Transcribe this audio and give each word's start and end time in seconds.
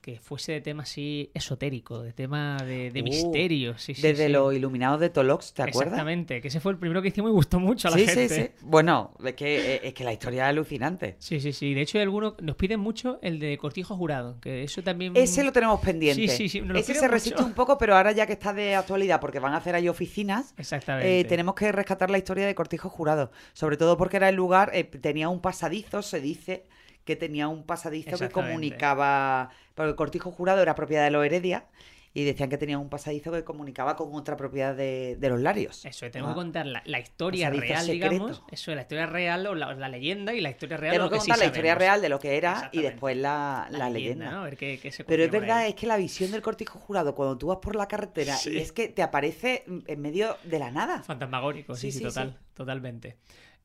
que 0.00 0.18
fuese 0.18 0.52
de 0.52 0.60
tema 0.60 0.84
así 0.84 1.30
esotérico, 1.34 2.00
de 2.02 2.12
tema 2.12 2.56
de, 2.64 2.90
de 2.90 3.00
Uh, 3.00 3.04
misterio. 3.04 3.76
Sí, 3.78 3.94
sí, 3.94 4.02
Desde 4.02 4.26
sí. 4.26 4.32
los 4.32 4.54
iluminados 4.54 4.98
de 5.00 5.10
Tolox, 5.10 5.52
¿te 5.52 5.62
acuerdas? 5.62 5.92
Exactamente, 5.92 6.40
que 6.40 6.48
ese 6.48 6.60
fue 6.60 6.72
el 6.72 6.78
primero 6.78 7.02
que 7.02 7.08
hicimos 7.08 7.30
y 7.30 7.34
gustó 7.34 7.60
mucho 7.60 7.88
a 7.88 7.90
la 7.90 7.98
gente. 7.98 8.28
sí, 8.28 8.34
sí. 8.34 8.50
Bueno, 8.62 9.12
es 9.24 9.34
que, 9.34 9.74
eh, 9.76 9.80
es 9.84 9.94
que 9.94 10.04
la 10.04 10.12
historia 10.12 10.44
es 10.44 10.48
alucinante. 10.50 11.16
Sí, 11.18 11.40
sí, 11.40 11.52
sí. 11.52 11.74
De 11.74 11.82
hecho, 11.82 11.98
hay 11.98 12.02
algunos 12.02 12.40
nos 12.40 12.56
piden 12.56 12.80
mucho 12.80 13.18
el 13.22 13.38
de 13.38 13.58
Cortijo 13.58 13.94
Jurado, 13.96 14.40
que 14.40 14.62
eso 14.62 14.82
también. 14.82 15.16
Ese 15.16 15.44
lo 15.44 15.52
tenemos 15.52 15.80
pendiente. 15.80 16.28
Sí, 16.28 16.48
sí, 16.48 16.60
sí, 16.60 16.62
Ese 16.76 16.94
se 16.94 17.06
resiste 17.08 17.36
mucho. 17.38 17.46
un 17.48 17.54
poco, 17.54 17.76
pero 17.78 17.96
ahora 17.96 18.12
ya 18.12 18.26
que 18.26 18.32
está 18.32 18.52
de 18.52 18.74
actualidad, 18.76 19.20
porque 19.20 19.38
van 19.38 19.52
a 19.54 19.58
hacer 19.58 19.74
ahí 19.74 19.88
oficinas, 19.88 20.54
Exactamente. 20.56 21.20
eh, 21.20 21.24
tenemos 21.24 21.54
que 21.54 21.70
rescatar 21.72 22.10
la 22.10 22.18
historia 22.18 22.46
de 22.46 22.54
Cortijo 22.54 22.88
Jurado. 22.88 23.30
Sobre 23.52 23.76
todo 23.76 23.96
porque 23.96 24.16
era 24.16 24.28
el 24.28 24.36
lugar, 24.36 24.70
eh, 24.74 24.84
tenía 24.84 25.28
un 25.28 25.40
pasadizo, 25.40 26.02
se 26.02 26.20
dice 26.20 26.64
que 27.04 27.16
tenía 27.16 27.48
un 27.48 27.64
pasadizo 27.64 28.18
que 28.18 28.28
comunicaba. 28.30 29.50
Porque 29.74 29.94
Cortijo 29.96 30.30
Jurado 30.30 30.62
era 30.62 30.74
propiedad 30.74 31.04
de 31.04 31.10
los 31.10 31.24
Heredia 31.24 31.64
y 32.12 32.24
decían 32.24 32.50
que 32.50 32.58
tenía 32.58 32.76
un 32.76 32.88
pasadizo 32.88 33.30
que 33.30 33.44
comunicaba 33.44 33.94
con 33.94 34.12
otra 34.16 34.36
propiedad 34.36 34.74
de, 34.74 35.16
de 35.20 35.28
los 35.28 35.40
Larios. 35.40 35.84
Eso, 35.84 36.06
Ah. 36.06 36.10
que 36.10 36.20
contar 36.34 36.66
la, 36.66 36.82
la 36.84 36.98
historia 36.98 37.46
Pasadizo 37.50 37.66
real, 37.72 37.84
secreto. 37.86 38.10
digamos. 38.14 38.42
Eso, 38.50 38.74
la 38.74 38.80
historia 38.82 39.06
real 39.06 39.46
o 39.46 39.54
la, 39.54 39.74
la 39.74 39.88
leyenda 39.88 40.34
y 40.34 40.40
la 40.40 40.50
historia 40.50 40.76
real. 40.76 40.90
Tenemos 40.92 41.06
lo 41.06 41.10
que 41.12 41.18
que 41.18 41.24
sí 41.24 41.30
contar 41.30 41.38
la 41.38 41.46
historia 41.46 41.74
real 41.76 42.02
de 42.02 42.08
lo 42.08 42.18
que 42.18 42.36
era 42.36 42.68
y 42.72 42.82
después 42.82 43.16
la, 43.16 43.68
la 43.70 43.88
leyenda. 43.90 44.30
¿no? 44.32 44.40
A 44.40 44.44
ver 44.44 44.56
qué, 44.56 44.80
qué 44.82 44.90
se 44.90 45.04
Pero 45.04 45.22
es 45.22 45.30
verdad, 45.30 45.68
es 45.68 45.76
que 45.76 45.86
la 45.86 45.96
visión 45.96 46.32
del 46.32 46.42
cortijo 46.42 46.80
jurado 46.80 47.14
cuando 47.14 47.38
tú 47.38 47.46
vas 47.46 47.58
por 47.62 47.76
la 47.76 47.86
carretera 47.86 48.34
Sí. 48.36 48.54
y 48.54 48.58
es 48.58 48.72
que 48.72 48.88
te 48.88 49.02
aparece 49.04 49.64
en 49.86 50.00
medio 50.02 50.36
de 50.42 50.58
la 50.58 50.72
nada. 50.72 51.04
Fantasmagórico, 51.04 51.76
sí, 51.76 51.92
Sí, 51.92 51.98
sí, 51.98 52.04
total, 52.04 52.36
sí. 52.38 52.44
totalmente. 52.54 53.18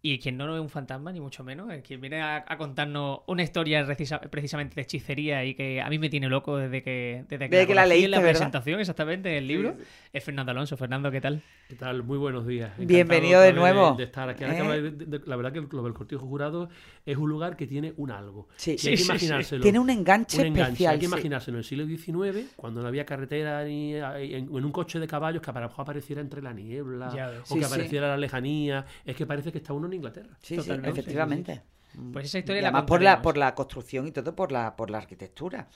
Y 0.07 0.19
quien 0.19 0.37
no 0.37 0.53
es 0.55 0.61
un 0.61 0.69
fantasma, 0.69 1.11
ni 1.11 1.19
mucho 1.19 1.43
menos, 1.43 1.67
el 1.71 1.81
quien 1.81 1.99
viene 1.99 2.21
a, 2.21 2.45
a 2.47 2.57
contarnos 2.59 3.21
una 3.25 3.41
historia 3.41 3.83
precisa- 3.87 4.19
precisamente 4.21 4.75
de 4.75 4.83
hechicería 4.83 5.43
y 5.43 5.55
que 5.55 5.81
a 5.81 5.89
mí 5.89 5.97
me 5.97 6.09
tiene 6.09 6.29
loco 6.29 6.57
desde 6.57 6.83
que, 6.83 7.25
desde 7.27 7.49
que, 7.49 7.55
Desde 7.55 7.65
que 7.67 7.73
la 7.73 7.85
conocí 7.85 8.03
en 8.05 8.11
la 8.11 8.17
¿verdad? 8.19 8.31
presentación, 8.33 8.79
exactamente, 8.79 9.29
en 9.31 9.35
el 9.37 9.47
libro, 9.47 9.73
es 10.13 10.23
Fernando 10.23 10.51
Alonso. 10.51 10.77
Fernando, 10.77 11.09
¿qué 11.09 11.21
tal? 11.21 11.41
¿Qué 11.67 11.73
tal? 11.73 12.03
Muy 12.03 12.19
buenos 12.19 12.45
días. 12.45 12.67
Encantado 12.73 12.87
Bienvenido 12.87 13.41
de 13.41 13.53
nuevo. 13.53 13.95
De, 13.95 14.03
estar 14.03 14.29
aquí. 14.29 14.43
¿Eh? 14.43 14.59
habláis 14.59 14.83
de- 14.83 14.91
de- 14.91 15.21
la 15.25 15.35
verdad 15.37 15.51
que 15.51 15.57
el, 15.57 15.67
lo 15.71 15.81
del 15.81 15.93
cortijo 15.95 16.23
jurado 16.27 16.69
es 17.03 17.17
un 17.17 17.27
lugar 17.27 17.57
que 17.57 17.65
tiene 17.65 17.93
un 17.97 18.11
algo. 18.11 18.47
Sí. 18.57 18.75
Y 18.83 18.87
hay 18.89 18.97
Sí, 18.97 18.97
que 18.97 19.01
imaginárselo. 19.05 19.63
Tiene 19.63 19.79
un 19.79 19.89
enganche 19.89 20.39
un 20.39 20.45
enganche. 20.45 20.67
especial. 20.73 20.93
Hay 20.93 20.99
que 20.99 21.05
sí. 21.07 21.11
imaginárselo 21.11 21.57
en 21.57 21.59
el 21.59 21.65
siglo 21.65 21.87
XIX, 21.87 22.51
cuando 22.55 22.83
no 22.83 22.87
había 22.87 23.07
carretera 23.07 23.63
ni 23.63 23.95
en, 23.95 24.03
en 24.55 24.65
un 24.65 24.71
coche 24.71 24.99
de 24.99 25.07
caballos 25.07 25.41
que 25.41 25.49
a 25.49 25.53
lo 25.53 25.61
mejor 25.61 25.81
apareciera 25.81 26.21
entre 26.21 26.43
la 26.43 26.53
niebla 26.53 27.11
Ya 27.15 27.29
o 27.41 27.45
Sí, 27.47 27.55
que 27.55 27.61
sí. 27.61 27.65
apareciera 27.65 28.07
la 28.09 28.17
lejanía. 28.17 28.85
Es 29.03 29.15
que 29.15 29.25
parece 29.25 29.51
que 29.51 29.57
está 29.57 29.73
uno 29.73 29.87
en 29.87 29.94
Inglaterra. 29.95 30.38
Sí, 30.41 30.59
sí, 30.61 30.71
efectivamente. 30.71 31.61
Pues 32.11 32.25
esa 32.25 32.39
Y 32.39 32.39
historia 32.39 32.61
la 32.61 32.67
además 32.69 32.83
por 32.83 33.01
la, 33.01 33.21
por 33.21 33.38
la 33.38 33.55
construcción 33.55 34.07
y 34.07 34.11
todo, 34.11 34.35
por 34.35 34.51
la, 34.51 34.75
por 34.75 34.89
la 34.89 34.97
arquitectura. 34.97 35.69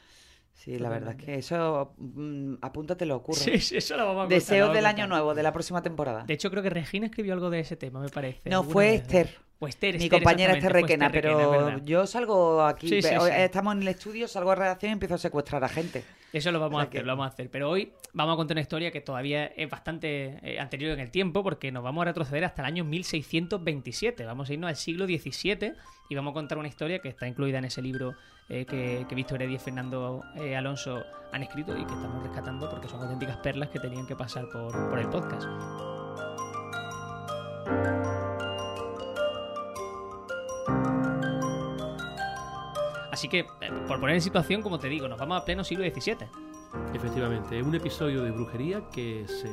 Sí, 0.59 0.77
la 0.77 0.89
verdad 0.89 1.15
es 1.17 1.23
que 1.25 1.35
eso, 1.35 1.93
mm, 1.97 2.55
apúntatelo, 2.61 3.15
ocurre. 3.15 3.39
Sí, 3.39 3.59
sí, 3.59 3.77
eso 3.77 3.95
lo 3.95 4.05
vamos 4.05 4.25
a 4.25 4.27
contar, 4.29 4.59
vamos 4.59 4.71
a 4.71 4.73
del 4.73 4.85
año 4.85 5.07
nuevo, 5.07 5.33
de 5.33 5.41
la 5.41 5.53
próxima 5.53 5.81
temporada. 5.81 6.25
De 6.25 6.33
hecho, 6.33 6.51
creo 6.51 6.61
que 6.61 6.69
Regina 6.69 7.05
escribió 7.05 7.33
algo 7.33 7.49
de 7.49 7.61
ese 7.61 7.77
tema, 7.77 8.01
me 8.01 8.09
parece. 8.09 8.49
No, 8.49 8.63
fue 8.63 8.91
vez. 8.91 9.01
Esther. 9.03 9.29
O 9.61 9.67
Esther, 9.67 9.95
Mi 9.97 10.03
Esther, 10.05 10.19
compañera 10.19 10.53
Esther 10.53 10.71
Requena, 10.73 11.09
pero 11.11 11.77
yo 11.79 12.05
salgo 12.07 12.61
aquí, 12.63 12.87
Sí, 12.89 13.01
sí, 13.01 13.15
hoy 13.15 13.29
sí. 13.31 13.37
estamos 13.37 13.73
en 13.75 13.81
el 13.83 13.87
estudio, 13.89 14.27
salgo 14.27 14.51
a 14.51 14.55
redacción 14.55 14.89
y 14.89 14.93
empiezo 14.93 15.15
a 15.15 15.17
secuestrar 15.17 15.63
a 15.63 15.69
gente. 15.69 16.03
Eso 16.31 16.51
lo 16.51 16.59
vamos 16.59 16.75
O 16.75 16.79
a 16.79 16.81
hacer, 16.83 16.91
que- 16.91 17.05
lo 17.05 17.11
vamos 17.13 17.25
a 17.25 17.29
hacer. 17.33 17.49
Pero 17.49 17.69
hoy 17.69 17.91
vamos 18.13 18.33
a 18.33 18.37
contar 18.37 18.55
una 18.55 18.61
historia 18.61 18.91
que 18.91 19.01
todavía 19.01 19.47
es 19.47 19.69
bastante 19.69 20.39
eh, 20.43 20.59
anterior 20.59 20.91
en 20.93 20.99
el 20.99 21.11
tiempo, 21.11 21.41
porque 21.43 21.71
nos 21.71 21.83
vamos 21.83 22.01
a 22.03 22.05
retroceder 22.05 22.43
hasta 22.45 22.61
el 22.61 22.67
año 22.67 22.83
1627. 22.85 24.25
Vamos 24.25 24.49
a 24.49 24.53
irnos 24.53 24.69
al 24.69 24.75
siglo 24.75 25.05
XVII 25.05 25.73
y 26.09 26.15
vamos 26.15 26.31
a 26.31 26.33
contar 26.33 26.57
una 26.57 26.67
historia 26.67 26.99
que 26.99 27.09
está 27.09 27.27
incluida 27.27 27.57
en 27.59 27.65
ese 27.65 27.81
libro 27.81 28.15
eh, 28.49 28.65
que, 28.65 29.05
Víctor 29.13 29.35
Heredia 29.35 29.57
y 29.57 29.59
Fernando 29.59 30.23
eh, 30.35 30.55
Alonso 30.55 31.03
han 31.31 31.43
escrito 31.43 31.77
y 31.77 31.85
que 31.85 31.93
estamos 31.93 32.23
rescatando 32.23 32.67
porque 32.67 32.87
son 32.87 32.99
auténticas 33.01 33.37
perlas 33.37 33.69
que 33.69 33.79
tenían 33.79 34.07
que 34.07 34.15
pasar 34.15 34.49
por, 34.49 34.97
el 34.97 35.07
podcast. 35.07 35.47
Así 43.11 43.27
que, 43.29 43.39
eh, 43.39 43.71
por 43.87 43.99
poner 43.99 44.15
en 44.15 44.21
situación, 44.21 44.63
como 44.63 44.79
te 44.79 44.87
digo, 44.87 45.07
nos 45.07 45.19
vamos 45.19 45.39
a 45.39 45.45
pleno 45.45 45.63
siglo 45.63 45.83
XVII. 45.83 46.27
Efectivamente, 46.95 47.59
es 47.59 47.65
un 47.65 47.75
episodio 47.75 48.23
de 48.23 48.31
brujería 48.31 48.81
que 48.91 49.27
se, 49.27 49.49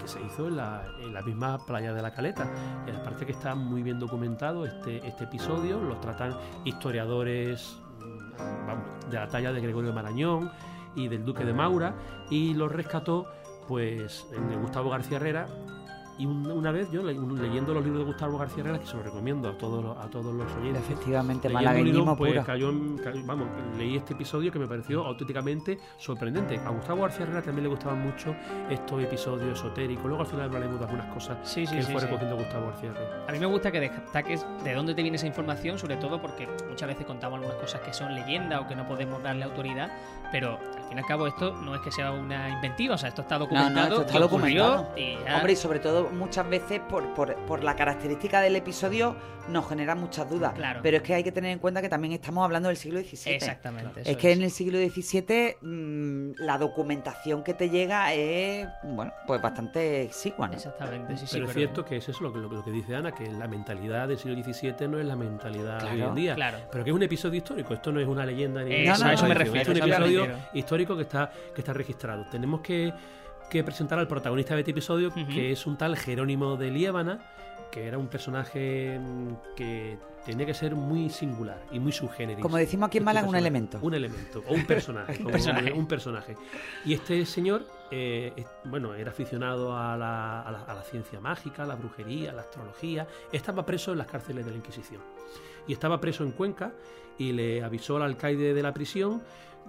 que 0.00 0.08
se 0.08 0.20
hizo 0.22 0.48
en 0.48 0.56
la, 0.56 0.84
en 1.00 1.14
la 1.14 1.22
misma 1.22 1.64
playa 1.64 1.92
de 1.92 2.02
la 2.02 2.12
Caleta. 2.12 2.50
Y 2.84 2.90
aparte 2.90 3.26
que 3.26 3.32
está 3.32 3.54
muy 3.54 3.82
bien 3.84 4.00
documentado 4.00 4.64
este, 4.64 5.06
este 5.06 5.24
episodio, 5.24 5.80
lo 5.80 5.98
tratan 5.98 6.36
historiadores 6.64 7.80
de 9.10 9.16
la 9.16 9.28
talla 9.28 9.52
de 9.52 9.60
Gregorio 9.60 9.92
Marañón 9.92 10.50
y 10.94 11.08
del 11.08 11.24
Duque 11.24 11.44
de 11.44 11.52
Maura, 11.52 11.94
y 12.30 12.54
lo 12.54 12.68
rescató 12.68 13.26
pues 13.66 14.26
el 14.32 14.58
Gustavo 14.58 14.90
García 14.90 15.16
Herrera. 15.16 15.46
Y 16.18 16.26
un- 16.26 16.50
una 16.50 16.72
vez 16.72 16.90
yo 16.90 17.02
le- 17.02 17.18
un- 17.18 17.40
leyendo 17.40 17.72
los 17.72 17.84
libros 17.84 18.00
de 18.02 18.06
Gustavo 18.06 18.38
García 18.38 18.62
Herrera, 18.64 18.80
que 18.80 18.86
se 18.86 18.96
los 18.96 19.04
recomiendo 19.04 19.48
a 19.48 19.56
todos 19.56 19.84
los, 19.84 19.96
a 19.96 20.08
todos 20.10 20.34
los 20.34 20.50
oyentes, 20.56 20.82
Efectivamente, 20.82 21.48
Leyendo 21.48 21.70
un 21.70 21.76
libro, 21.76 22.04
malagueñismo 22.04 22.16
pues, 22.16 22.32
puro. 22.32 22.44
cayó 22.44 22.70
en- 22.70 22.98
cayó- 22.98 23.22
vamos, 23.24 23.48
leí 23.78 23.96
este 23.96 24.14
episodio 24.14 24.50
que 24.50 24.58
me 24.58 24.66
pareció 24.66 25.04
auténticamente 25.04 25.78
sorprendente. 25.96 26.58
A 26.58 26.70
Gustavo 26.70 27.02
García 27.02 27.24
Herrera 27.24 27.42
también 27.42 27.62
le 27.64 27.68
gustaban 27.70 28.02
mucho 28.02 28.34
estos 28.68 29.02
episodios 29.02 29.58
esotéricos. 29.58 30.06
Luego 30.06 30.20
al 30.22 30.26
final 30.26 30.46
hablaremos 30.46 30.78
de 30.80 30.84
algunas 30.86 31.06
cosas 31.14 31.38
Sí, 31.44 31.66
sí, 31.66 31.76
que 31.76 31.82
sí, 31.82 31.92
fue 31.92 32.00
sí. 32.00 32.06
recogiendo 32.08 32.36
Gustavo 32.36 32.66
García 32.66 32.90
Herrera. 32.90 33.24
A 33.28 33.32
mí 33.32 33.38
me 33.38 33.46
gusta 33.46 33.70
que 33.70 33.80
destaques 33.80 34.44
de 34.64 34.74
dónde 34.74 34.94
te 34.94 35.02
viene 35.02 35.16
esa 35.16 35.26
información, 35.28 35.78
sobre 35.78 35.96
todo 35.98 36.20
porque 36.20 36.48
muchas 36.68 36.88
veces 36.88 37.06
contamos 37.06 37.38
algunas 37.38 37.58
cosas 37.60 37.80
que 37.82 37.92
son 37.92 38.14
leyenda 38.14 38.60
o 38.60 38.66
que 38.66 38.74
no 38.74 38.86
podemos 38.88 39.22
darle 39.22 39.44
autoridad, 39.44 39.90
pero 40.32 40.58
fin 40.88 40.98
y 40.98 41.00
al 41.00 41.06
cabo 41.06 41.26
esto 41.26 41.52
no 41.52 41.74
es 41.74 41.80
que 41.82 41.90
sea 41.92 42.10
una 42.12 42.48
inventiva, 42.50 42.94
o 42.94 42.98
sea, 42.98 43.08
esto 43.10 43.22
está 43.22 43.38
documentado, 43.38 44.00
esto 44.00 44.06
está 44.06 44.18
y 44.18 44.22
ocurrió, 44.22 44.64
documentado. 44.66 44.98
y 44.98 45.24
ya- 45.24 45.36
Hombre, 45.36 45.52
y 45.52 45.56
sobre 45.56 45.78
todo 45.80 46.10
muchas 46.10 46.48
veces 46.48 46.80
por, 46.88 47.14
por, 47.14 47.34
por 47.46 47.62
la 47.64 47.76
característica 47.76 48.40
del 48.40 48.56
episodio 48.56 49.16
nos 49.48 49.66
genera 49.66 49.94
muchas 49.94 50.28
dudas. 50.28 50.52
Claro. 50.52 50.80
Pero 50.82 50.98
es 50.98 51.02
que 51.02 51.14
hay 51.14 51.24
que 51.24 51.32
tener 51.32 51.50
en 51.52 51.58
cuenta 51.58 51.80
que 51.80 51.88
también 51.88 52.12
estamos 52.12 52.44
hablando 52.44 52.68
del 52.68 52.76
siglo 52.76 53.00
XVII. 53.00 53.32
Exactamente. 53.34 54.02
Es 54.04 54.16
que 54.18 54.32
en 54.32 54.42
el 54.42 54.50
siglo 54.50 54.76
XVII 54.78 55.56
mm, 55.62 56.32
la 56.44 56.58
documentación 56.58 57.42
que 57.42 57.54
te 57.54 57.70
llega 57.70 58.12
es, 58.12 58.68
bueno, 58.82 59.10
pues 59.26 59.40
bastante 59.40 60.02
exigua, 60.02 60.48
¿no? 60.48 60.52
Exactamente, 60.54 61.16
sí, 61.16 61.26
sí. 61.26 61.36
pero 61.38 61.46
es 61.48 61.54
cierto 61.54 61.82
que 61.84 61.96
es 61.96 62.06
eso 62.08 62.22
lo 62.24 62.30
que, 62.32 62.40
lo, 62.40 62.50
que- 62.50 62.56
lo 62.56 62.64
que 62.64 62.70
dice 62.72 62.94
Ana, 62.94 63.12
que 63.12 63.26
la 63.30 63.48
mentalidad 63.48 64.06
del 64.08 64.18
siglo 64.18 64.36
XVII 64.42 64.86
no 64.86 64.98
es 64.98 65.06
la 65.06 65.16
mentalidad 65.16 65.80
de 65.82 65.92
hoy 65.92 66.02
en 66.02 66.14
día. 66.14 66.34
claro. 66.34 66.58
Pero 66.70 66.84
que 66.84 66.90
es 66.90 66.96
un 66.96 67.02
episodio 67.04 67.38
histórico, 67.38 67.72
esto 67.72 67.90
no 67.90 68.00
es 68.00 68.06
una 68.06 68.26
leyenda 68.26 68.62
ni 68.62 68.74
Eso, 68.74 69.00
una 69.00 69.10
a 69.10 69.14
eso 69.14 69.26
me 69.26 69.34
refiero, 69.34 69.62
Es 69.62 69.68
un 69.68 69.76
episodio 69.88 70.24
refiero. 70.26 70.48
Histórico 70.80 70.96
que 70.96 71.02
está, 71.02 71.32
que 71.54 71.60
está 71.60 71.72
registrado. 71.72 72.24
Tenemos 72.30 72.60
que, 72.60 72.92
que 73.50 73.64
presentar 73.64 73.98
al 73.98 74.06
protagonista 74.08 74.54
de 74.54 74.60
este 74.60 74.70
episodio, 74.70 75.12
que 75.12 75.52
es 75.52 75.66
un 75.66 75.76
tal 75.76 75.96
Jerónimo 75.96 76.56
de 76.56 76.70
Liébana, 76.70 77.18
que 77.72 77.86
era 77.86 77.98
un 77.98 78.06
personaje 78.08 78.98
mm, 78.98 79.54
que 79.56 79.98
tenía 80.24 80.46
que 80.46 80.54
ser 80.54 80.74
muy 80.74 81.10
singular 81.10 81.60
y 81.72 81.78
muy 81.80 81.90
subgénero. 81.92 82.40
Como 82.40 82.56
decimos 82.56 82.88
aquí 82.88 82.98
en 82.98 83.04
Málaga, 83.04 83.28
un 83.28 83.34
elemento. 83.36 83.78
Un 83.82 83.94
elemento, 83.94 84.42
o 84.46 84.54
un 84.54 84.64
personaje. 84.66 85.22
Un 85.72 85.86
personaje. 85.86 86.36
Y 86.84 86.94
este 86.94 87.24
señor, 87.26 87.66
eh, 87.90 88.32
es- 88.36 88.46
bueno, 88.64 88.94
era 88.94 89.10
aficionado 89.10 89.76
a 89.76 89.96
la, 89.96 90.42
a 90.42 90.52
la- 90.52 90.62
a 90.64 90.74
la 90.74 90.82
ciencia 90.82 91.18
mágica, 91.20 91.64
a 91.64 91.66
la 91.66 91.74
brujería, 91.74 92.30
a 92.30 92.34
la 92.34 92.42
astrología. 92.42 93.06
Estaba 93.32 93.66
preso 93.66 93.92
en 93.92 93.98
las 93.98 94.06
cárceles 94.06 94.44
de 94.44 94.50
la 94.52 94.56
Inquisición. 94.58 95.00
Y 95.66 95.72
estaba 95.72 96.00
preso 96.00 96.24
en 96.24 96.32
Cuenca 96.32 96.72
y 97.18 97.32
le 97.32 97.62
avisó 97.62 97.96
al 97.96 98.02
alcaide 98.02 98.54
de 98.54 98.62
la 98.62 98.72
prisión 98.72 99.20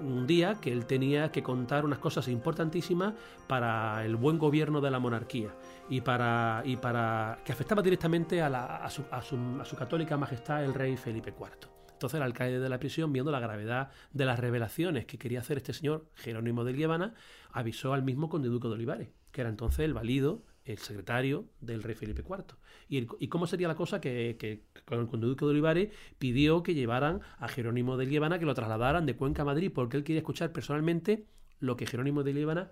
un 0.02 0.26
día 0.28 0.56
que 0.62 0.72
él 0.72 0.86
tenía 0.86 1.32
que 1.32 1.44
contar 1.44 1.86
unas 1.86 2.00
cosas 2.00 2.28
importantísimas 2.28 3.14
para 3.48 4.06
el 4.06 4.16
buen 4.16 4.38
gobierno 4.38 4.82
de 4.82 4.92
la 4.92 5.00
monarquía 5.00 5.50
y 5.90 6.02
para, 6.02 6.62
y 6.66 6.78
para 6.78 7.40
que 7.46 7.52
afectaba 7.52 7.82
directamente 7.82 8.42
a, 8.42 8.50
la- 8.50 8.78
a 8.78 8.90
su, 8.90 9.04
a 9.12 9.22
su- 9.22 9.58
a 9.62 9.66
su 9.66 9.76
católica 9.76 10.18
majestad 10.18 10.64
el 10.64 10.74
rey 10.74 10.96
Felipe 10.98 11.34
IV. 11.38 11.70
Entonces 11.92 12.16
el 12.18 12.24
alcaide 12.24 12.60
de 12.60 12.70
la 12.70 12.80
prisión, 12.80 13.12
viendo 13.12 13.30
la 13.32 13.40
gravedad 13.42 13.92
de 14.14 14.26
las 14.26 14.40
revelaciones 14.40 15.06
que 15.06 15.18
quería 15.18 15.40
hacer 15.40 15.58
este 15.58 15.74
señor 15.74 16.06
Jerónimo 16.16 16.64
de 16.64 16.72
Liébana, 16.74 17.14
avisó 17.52 17.94
al 17.94 18.04
mismo 18.04 18.30
conde 18.30 18.48
Duque 18.48 18.68
de 18.70 18.76
Olivares, 18.76 19.10
que 19.32 19.42
era 19.42 19.50
entonces 19.50 19.80
el 19.80 19.94
valido, 19.94 20.44
el 20.72 20.78
secretario 20.80 21.46
del 21.62 21.84
rey 21.84 21.96
Felipe 21.96 22.22
IV. 22.28 22.56
¿Y, 22.88 22.98
el- 22.98 23.08
y 23.20 23.28
cómo 23.28 23.48
sería 23.48 23.68
la 23.68 23.76
cosa 23.76 24.00
que, 24.02 24.36
que 24.40 24.62
con 24.86 25.00
el 25.00 25.08
conde 25.08 25.28
Duque 25.28 25.46
de 25.46 25.52
Olivares 25.52 25.90
pidió 26.18 26.64
que 26.64 26.74
llevaran 26.74 27.22
a 27.38 27.48
Jerónimo 27.48 27.98
de 27.98 28.06
Liébana, 28.06 28.40
que 28.40 28.46
lo 28.46 28.54
trasladaran 28.54 29.06
de 29.06 29.16
Cuenca 29.16 29.42
a 29.42 29.46
Madrid, 29.46 29.72
porque 29.74 29.98
él 29.98 30.04
quería 30.04 30.20
escuchar 30.20 30.52
personalmente 30.52 31.26
lo 31.60 31.76
que 31.76 31.86
Jerónimo 31.86 32.24
de 32.24 32.34
Liébana 32.34 32.72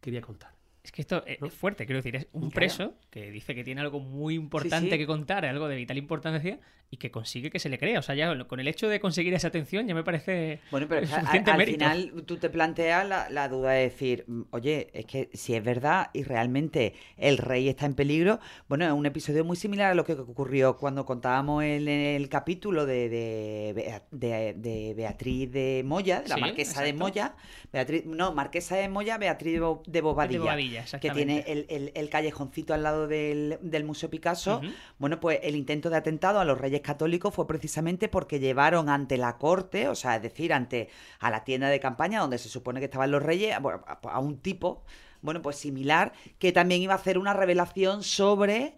quería 0.00 0.20
contar. 0.20 0.54
Es 0.82 0.92
que 0.92 1.00
esto 1.00 1.24
es 1.26 1.40
¿No? 1.40 1.48
fuerte, 1.48 1.86
quiero 1.86 1.98
decir, 1.98 2.14
es 2.16 2.26
un 2.32 2.50
preso 2.50 2.94
que 3.10 3.30
dice 3.30 3.54
que 3.54 3.64
tiene 3.64 3.80
algo 3.80 4.00
muy 4.00 4.34
importante 4.34 4.90
sí. 4.90 4.98
que 4.98 5.06
contar, 5.06 5.46
algo 5.46 5.66
de 5.66 5.76
vital 5.76 5.96
importancia, 5.96 6.60
y 6.94 6.96
que 6.96 7.10
consigue 7.10 7.50
que 7.50 7.58
se 7.58 7.68
le 7.68 7.78
crea. 7.78 7.98
O 7.98 8.02
sea, 8.02 8.14
ya 8.14 8.44
con 8.44 8.60
el 8.60 8.68
hecho 8.68 8.88
de 8.88 9.00
conseguir 9.00 9.34
esa 9.34 9.48
atención 9.48 9.86
ya 9.88 9.94
me 9.94 10.04
parece 10.04 10.60
Bueno, 10.70 10.86
pero 10.88 11.00
al, 11.00 11.08
suficiente 11.08 11.50
al 11.50 11.58
mérito. 11.58 11.84
final 11.84 12.22
tú 12.24 12.36
te 12.36 12.48
planteas 12.50 13.06
la, 13.08 13.28
la 13.30 13.48
duda 13.48 13.72
de 13.72 13.82
decir, 13.82 14.24
mm, 14.28 14.42
oye, 14.52 14.90
es 14.94 15.06
que 15.06 15.28
si 15.34 15.54
es 15.54 15.64
verdad 15.64 16.10
y 16.12 16.22
realmente 16.22 16.94
el 17.16 17.38
rey 17.38 17.68
está 17.68 17.86
en 17.86 17.94
peligro, 17.94 18.38
bueno, 18.68 18.86
es 18.86 18.92
un 18.92 19.06
episodio 19.06 19.44
muy 19.44 19.56
similar 19.56 19.90
a 19.90 19.94
lo 19.94 20.04
que 20.04 20.12
ocurrió 20.12 20.76
cuando 20.76 21.04
contábamos 21.04 21.64
en 21.64 21.88
el 21.88 22.28
capítulo 22.28 22.86
de, 22.86 23.08
de, 23.08 23.72
Bea- 23.74 24.02
de- 24.12 24.54
de 24.54 24.94
Beatriz 24.94 25.50
de 25.50 25.82
Moya, 25.84 26.20
de 26.20 26.28
la 26.28 26.36
Sí, 26.36 26.40
marquesa 26.40 26.82
de. 26.82 26.92
Moya, 26.92 27.34
Beatriz, 27.72 28.04
no, 28.06 28.32
marquesa 28.32 28.76
de 28.76 28.88
Moya, 28.88 29.18
Beatriz 29.18 29.54
de, 29.54 29.60
Bo- 29.60 29.82
de 29.84 30.00
Bobadilla. 30.00 30.40
Bobadilla, 30.40 30.84
que 31.00 31.10
tiene 31.10 31.44
el, 31.48 31.66
el- 31.68 31.90
el 31.94 32.08
callejoncito 32.08 32.72
al 32.72 32.84
lado 32.84 33.08
del, 33.08 33.58
del 33.62 33.82
Museo 33.84 34.08
Picasso. 34.10 34.60
Bueno, 34.98 35.18
pues 35.18 35.40
el 35.42 35.56
intento 35.56 35.90
de 35.90 35.96
atentado 35.96 36.38
a 36.38 36.44
los 36.44 36.56
reyes 36.58 36.82
católicos 36.84 37.34
fue 37.34 37.46
precisamente 37.48 38.08
porque 38.08 38.38
llevaron 38.38 38.88
ante 38.88 39.16
la 39.16 39.38
corte, 39.38 39.88
o 39.88 39.96
sea, 39.96 40.16
es 40.16 40.22
decir, 40.22 40.52
ante 40.52 40.88
a 41.18 41.30
la 41.30 41.42
tienda 41.42 41.68
de 41.68 41.80
campaña 41.80 42.20
donde 42.20 42.38
se 42.38 42.48
supone 42.48 42.78
que 42.78 42.86
estaban 42.86 43.10
los 43.10 43.22
reyes, 43.22 43.60
bueno, 43.60 43.82
a, 43.86 43.98
a 44.08 44.20
un 44.20 44.38
tipo, 44.38 44.84
bueno, 45.22 45.42
pues 45.42 45.56
similar, 45.56 46.12
que 46.38 46.52
también 46.52 46.82
iba 46.82 46.92
a 46.92 46.96
hacer 46.96 47.18
una 47.18 47.32
revelación 47.32 48.04
sobre 48.04 48.76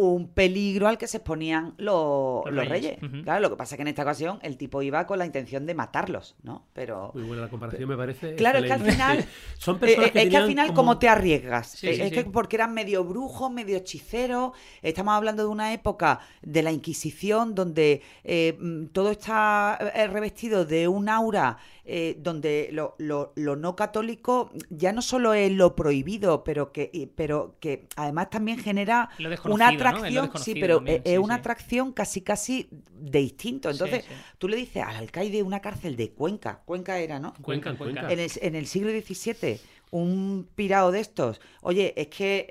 un 0.00 0.28
peligro 0.28 0.86
al 0.86 0.96
que 0.96 1.06
se 1.08 1.16
exponían 1.16 1.74
los, 1.76 2.44
Los 2.46 2.54
los 2.54 2.68
reyes. 2.68 2.98
Claro, 3.24 3.40
lo 3.40 3.50
que 3.50 3.56
pasa 3.56 3.74
es 3.74 3.76
que 3.78 3.82
en 3.82 3.88
esta 3.88 4.02
ocasión 4.02 4.38
el 4.42 4.56
tipo 4.56 4.80
iba 4.82 5.04
con 5.06 5.18
la 5.18 5.26
intención 5.26 5.66
de 5.66 5.74
matarlos, 5.74 6.36
¿no? 6.42 6.66
Pero... 6.72 7.10
Muy 7.14 7.24
buena 7.24 7.42
la 7.42 7.48
comparación, 7.50 7.88
me 7.88 7.96
parece. 7.96 8.34
Claro, 8.36 8.58
es 8.58 8.66
que 8.66 8.72
al 8.72 8.80
final- 8.80 9.24
Son 9.58 9.76
Eh, 9.76 9.78
personas 9.80 10.08
eh, 10.08 10.12
que 10.12 10.22
es 10.22 10.30
que 10.30 10.36
al 10.36 10.46
final, 10.46 10.66
como- 10.68 10.76
¿cómo 10.76 10.98
te 10.98 11.08
arriesgas? 11.08 11.68
Sí, 11.70 11.88
Eh, 11.88 11.94
sí, 11.94 12.00
es 12.02 12.08
sí. 12.10 12.14
que 12.14 12.24
porque 12.24 12.54
eran 12.56 12.74
medio 12.74 13.02
brujos, 13.04 13.50
medio 13.50 13.76
hechiceros. 13.76 14.52
Estamos 14.82 15.14
hablando 15.14 15.42
de 15.42 15.48
una 15.48 15.72
época 15.72 16.20
de 16.42 16.62
la 16.62 16.70
Inquisición 16.70 17.54
donde 17.56 18.00
eh, 18.24 18.56
mm, 18.60 18.86
todo 18.92 19.10
está 19.10 19.78
eh, 19.94 20.06
revestido 20.06 20.64
de 20.64 20.86
un 20.86 21.08
aura 21.08 21.58
eh, 21.90 22.16
donde 22.20 22.68
lo, 22.72 22.94
lo- 22.98 23.32
lo 23.34 23.56
no 23.56 23.74
católico 23.74 24.50
ya 24.68 24.92
no 24.92 25.00
solo 25.02 25.32
es 25.34 25.50
lo 25.50 25.74
prohibido, 25.74 26.44
pero 26.44 26.70
que, 26.70 27.10
pero 27.16 27.56
que 27.60 27.86
además 27.96 28.28
también 28.30 28.58
genera 28.58 29.08
una 29.44 29.68
atracción, 29.68 30.30
sí, 30.36 30.54
pero 30.60 30.76
también, 30.76 31.02
es- 31.04 31.12
sí, 31.12 31.18
una 31.18 31.34
sí. 31.34 31.40
atracción 31.40 31.92
casi 31.92 32.20
casi 32.20 32.68
de 32.92 33.20
instinto. 33.22 33.70
Entonces, 33.70 34.04
sí. 34.04 34.14
tú 34.36 34.48
le 34.48 34.56
dices 34.56 34.82
al 34.84 34.96
alcaide 34.96 35.38
de 35.38 35.42
una 35.42 35.60
cárcel 35.60 35.96
de 35.96 36.10
Cuenca, 36.10 36.62
Cuenca 36.66 36.98
era, 36.98 37.18
¿no? 37.18 37.32
Cuenca, 37.40 37.70
en 37.70 37.76
Cuenca. 37.76 38.00
Cuenca. 38.02 38.12
en 38.12 38.20
el, 38.20 38.30
en 38.42 38.54
el 38.54 38.66
siglo 38.66 38.90
XVII, 38.90 39.58
un 39.90 40.46
pirado 40.54 40.92
de 40.92 41.00
estos, 41.00 41.40
oye, 41.62 41.94
es 41.96 42.08
que 42.08 42.46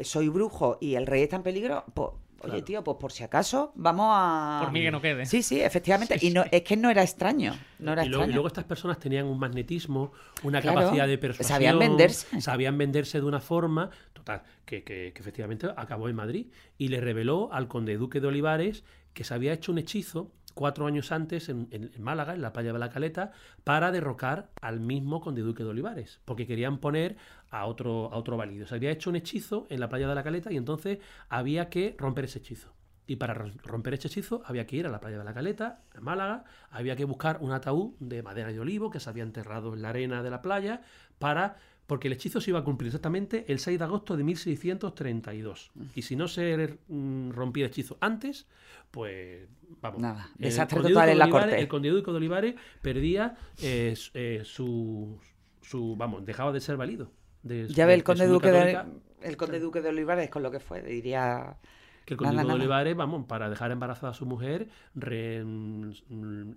eh, 0.00 0.04
soy 0.04 0.28
brujo 0.28 0.78
y 0.80 0.96
el 0.96 1.06
rey 1.06 1.22
está 1.22 1.36
en 1.36 1.44
peligro, 1.44 1.84
pues, 1.94 2.08
oye, 2.42 2.50
Claro. 2.50 2.64
tío, 2.64 2.84
pues 2.84 2.96
por 3.00 3.12
si 3.12 3.22
acaso, 3.24 3.72
vamos 3.74 4.06
a... 4.10 4.60
Por 4.62 4.72
mí 4.72 4.80
que 4.82 4.90
no 4.90 5.00
quede. 5.00 5.26
Sí, 5.26 5.42
sí, 5.42 5.60
efectivamente. 5.60 6.18
Sí, 6.18 6.28
y 6.28 6.30
no, 6.30 6.42
sí. 6.44 6.48
es 6.52 6.62
que 6.62 6.76
no 6.76 6.90
era 6.90 7.02
extraño, 7.02 7.54
no 7.78 7.92
era 7.92 8.04
y, 8.04 8.08
luego, 8.08 8.22
y 8.22 8.26
extraño. 8.26 8.32
luego 8.34 8.46
estas 8.48 8.64
personas 8.64 8.98
tenían 8.98 9.26
un 9.26 9.38
magnetismo, 9.38 10.12
una 10.42 10.60
Claro, 10.60 10.80
capacidad 10.80 11.06
de 11.06 11.18
persuasión. 11.18 11.54
sabían 11.56 11.78
venderse. 11.78 12.40
Sabían 12.40 12.76
venderse 12.78 13.20
de 13.20 13.26
una 13.26 13.40
forma, 13.40 13.90
total, 14.12 14.42
que, 14.64 14.84
que- 14.84 15.12
que 15.14 15.20
efectivamente 15.20 15.68
acabó 15.76 16.08
en 16.08 16.16
Madrid. 16.16 16.46
Y 16.78 16.88
le 16.88 17.00
reveló 17.00 17.52
al 17.52 17.68
conde 17.68 17.96
duque 17.96 18.20
de 18.20 18.26
Olivares 18.28 18.84
que 19.12 19.24
se 19.24 19.34
había 19.34 19.52
hecho 19.52 19.72
un 19.72 19.78
hechizo 19.78 20.30
cuatro 20.54 20.86
años 20.86 21.12
antes 21.12 21.48
en, 21.48 21.68
en- 21.70 21.90
Málaga, 22.02 22.34
en 22.34 22.42
la 22.42 22.52
playa 22.52 22.72
de 22.72 22.78
la 22.78 22.90
Caleta, 22.90 23.32
para 23.64 23.90
derrocar 23.90 24.50
al 24.60 24.80
mismo 24.80 25.20
conde 25.20 25.42
duque 25.42 25.62
de 25.64 25.70
Olivares, 25.70 26.20
porque 26.24 26.46
querían 26.46 26.78
poner 26.78 27.16
a 27.50 27.66
otro, 27.66 28.12
a 28.12 28.16
otro 28.16 28.36
válido. 28.36 28.66
Se 28.66 28.74
había 28.74 28.90
hecho 28.90 29.10
un 29.10 29.16
hechizo 29.16 29.66
en 29.70 29.80
la 29.80 29.88
playa 29.88 30.08
de 30.08 30.14
la 30.14 30.22
Caleta 30.22 30.52
y 30.52 30.56
entonces 30.56 30.98
había 31.28 31.68
que 31.68 31.94
romper 31.98 32.24
ese 32.24 32.38
hechizo. 32.38 32.72
Y 33.06 33.16
para 33.16 33.34
ro- 33.34 33.50
romper 33.64 33.94
ese 33.94 34.08
hechizo 34.08 34.42
había 34.46 34.64
que 34.66 34.76
ir 34.76 34.86
a 34.86 34.90
la 34.90 35.00
playa 35.00 35.18
de 35.18 35.24
la 35.24 35.34
Caleta, 35.34 35.82
en 35.94 36.04
Málaga, 36.04 36.44
había 36.70 36.94
que 36.96 37.04
buscar 37.04 37.38
un 37.40 37.52
ataúd 37.52 37.94
de 37.98 38.22
madera 38.22 38.52
de 38.52 38.60
olivo 38.60 38.90
que 38.90 39.00
se 39.00 39.10
había 39.10 39.24
enterrado 39.24 39.74
en 39.74 39.82
la 39.82 39.88
arena 39.90 40.22
de 40.22 40.30
la 40.30 40.40
playa 40.40 40.82
para 41.18 41.56
porque 41.92 42.08
el 42.08 42.14
hechizo 42.14 42.40
se 42.40 42.48
iba 42.50 42.58
a 42.60 42.64
cumplir 42.64 42.86
exactamente 42.86 43.44
el 43.48 43.58
6 43.58 43.78
de 43.78 43.84
agosto 43.84 44.16
de 44.16 44.24
1632. 44.24 45.72
Y 45.94 46.00
si 46.00 46.16
no 46.16 46.26
se 46.26 46.78
mm, 46.88 47.32
rompía 47.32 47.66
el 47.66 47.70
hechizo 47.70 47.98
antes, 48.00 48.46
pues 48.90 49.46
vamos. 49.82 50.00
Nada, 50.00 50.30
desastre 50.38 50.80
total 50.80 51.10
en 51.10 51.18
la 51.18 51.26
Olivares- 51.26 51.30
corte. 51.50 51.60
El 51.60 51.68
conde 51.68 51.90
duque 51.90 52.10
de 52.10 52.16
Olivares 52.16 52.54
perdía 52.80 53.36
eh, 53.60 53.92
su- 53.94 54.10
eh, 54.14 54.40
su, 54.42 55.20
su- 55.60 55.94
Vamos, 55.98 56.24
dejaba 56.24 56.50
de 56.50 56.60
ser 56.60 56.78
válido. 56.78 57.10
de- 57.42 57.68
Ya 57.68 57.84
ve 57.84 57.92
el 57.92 58.00
de 58.00 58.04
conde 58.04 58.26
duque 58.26 58.50
de, 58.50 58.82
el 59.20 59.36
conde 59.36 59.60
duque 59.60 59.82
de 59.82 59.90
Olivares 59.90 60.30
con 60.30 60.42
lo 60.42 60.50
que 60.50 60.60
fue, 60.60 60.80
diría... 60.80 61.58
que 62.06 62.14
el 62.14 62.18
conde 62.18 62.36
Duque 62.36 62.46
de. 62.48 62.54
Olivares, 62.54 62.96
vamos, 62.96 63.26
para 63.26 63.50
dejar 63.50 63.70
embarazada 63.70 64.12
a 64.12 64.14
su 64.14 64.24
mujer, 64.24 64.68
re- 64.94 65.44
mm, 65.44 66.52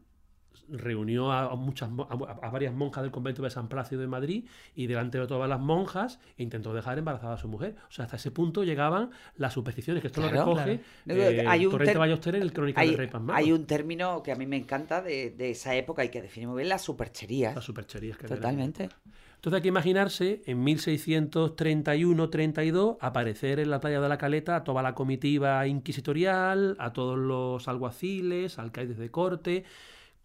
reunió 0.69 1.31
a, 1.31 1.55
muchas 1.55 1.89
mo- 1.89 2.07
a, 2.09 2.45
a 2.45 2.49
varias 2.49 2.73
monjas 2.73 3.03
del 3.03 3.11
convento 3.11 3.41
de 3.43 3.49
San 3.49 3.67
Plácido 3.67 4.01
de 4.01 4.07
Madrid 4.07 4.45
y 4.75 4.87
delante 4.87 5.19
de 5.19 5.27
todas 5.27 5.49
las 5.49 5.59
monjas 5.59 6.19
intentó 6.37 6.73
dejar 6.73 6.97
embarazada 6.97 7.33
a 7.33 7.37
su 7.37 7.47
mujer. 7.47 7.75
O 7.87 7.91
sea, 7.91 8.05
hasta 8.05 8.17
ese 8.17 8.31
punto 8.31 8.63
llegaban 8.63 9.11
las 9.37 9.53
supersticiones, 9.53 10.01
que 10.01 10.07
esto 10.07 10.21
Claro, 10.21 10.35
lo 10.35 10.45
recoge 10.45 10.79
claro. 11.05 11.21
eh, 11.21 11.45
Hay 11.47 11.65
un 11.65 11.71
Torrente 11.71 11.91
ter- 11.93 11.99
Ballester 11.99 12.35
en 12.35 12.41
el 12.41 12.53
Crónica 12.53 12.81
Hay, 12.81 12.89
del 12.89 12.97
Rey 12.97 13.09
hay 13.29 13.51
un 13.51 13.65
término 13.65 14.23
que 14.23 14.31
a 14.31 14.35
mí 14.35 14.45
me 14.45 14.57
encanta 14.57 15.01
de, 15.01 15.31
de 15.31 15.51
esa 15.51 15.75
época 15.75 16.03
y 16.03 16.09
que 16.09 16.21
define 16.21 16.47
muy 16.47 16.57
bien 16.57 16.69
las 16.69 16.81
supercherías. 16.83 17.55
Las 17.55 17.63
supercherías 17.63 18.17
que 18.17 18.27
Totalmente. 18.27 18.89
Entonces 19.35 19.57
hay 19.57 19.61
que 19.61 19.67
imaginarse 19.67 20.41
en 20.47 20.65
1631-32 20.65 22.97
aparecer 22.99 23.59
en 23.59 23.69
la 23.69 23.79
playa 23.79 24.01
de 24.01 24.09
la 24.09 24.17
Caleta 24.17 24.55
a 24.55 24.63
toda 24.63 24.81
la 24.81 24.95
comitiva 24.95 25.67
inquisitorial, 25.67 26.75
a 26.79 26.93
todos 26.93 27.17
los 27.17 27.67
alguaciles, 27.67 28.57
alcaides 28.59 28.97
de 28.97 29.11
corte, 29.11 29.63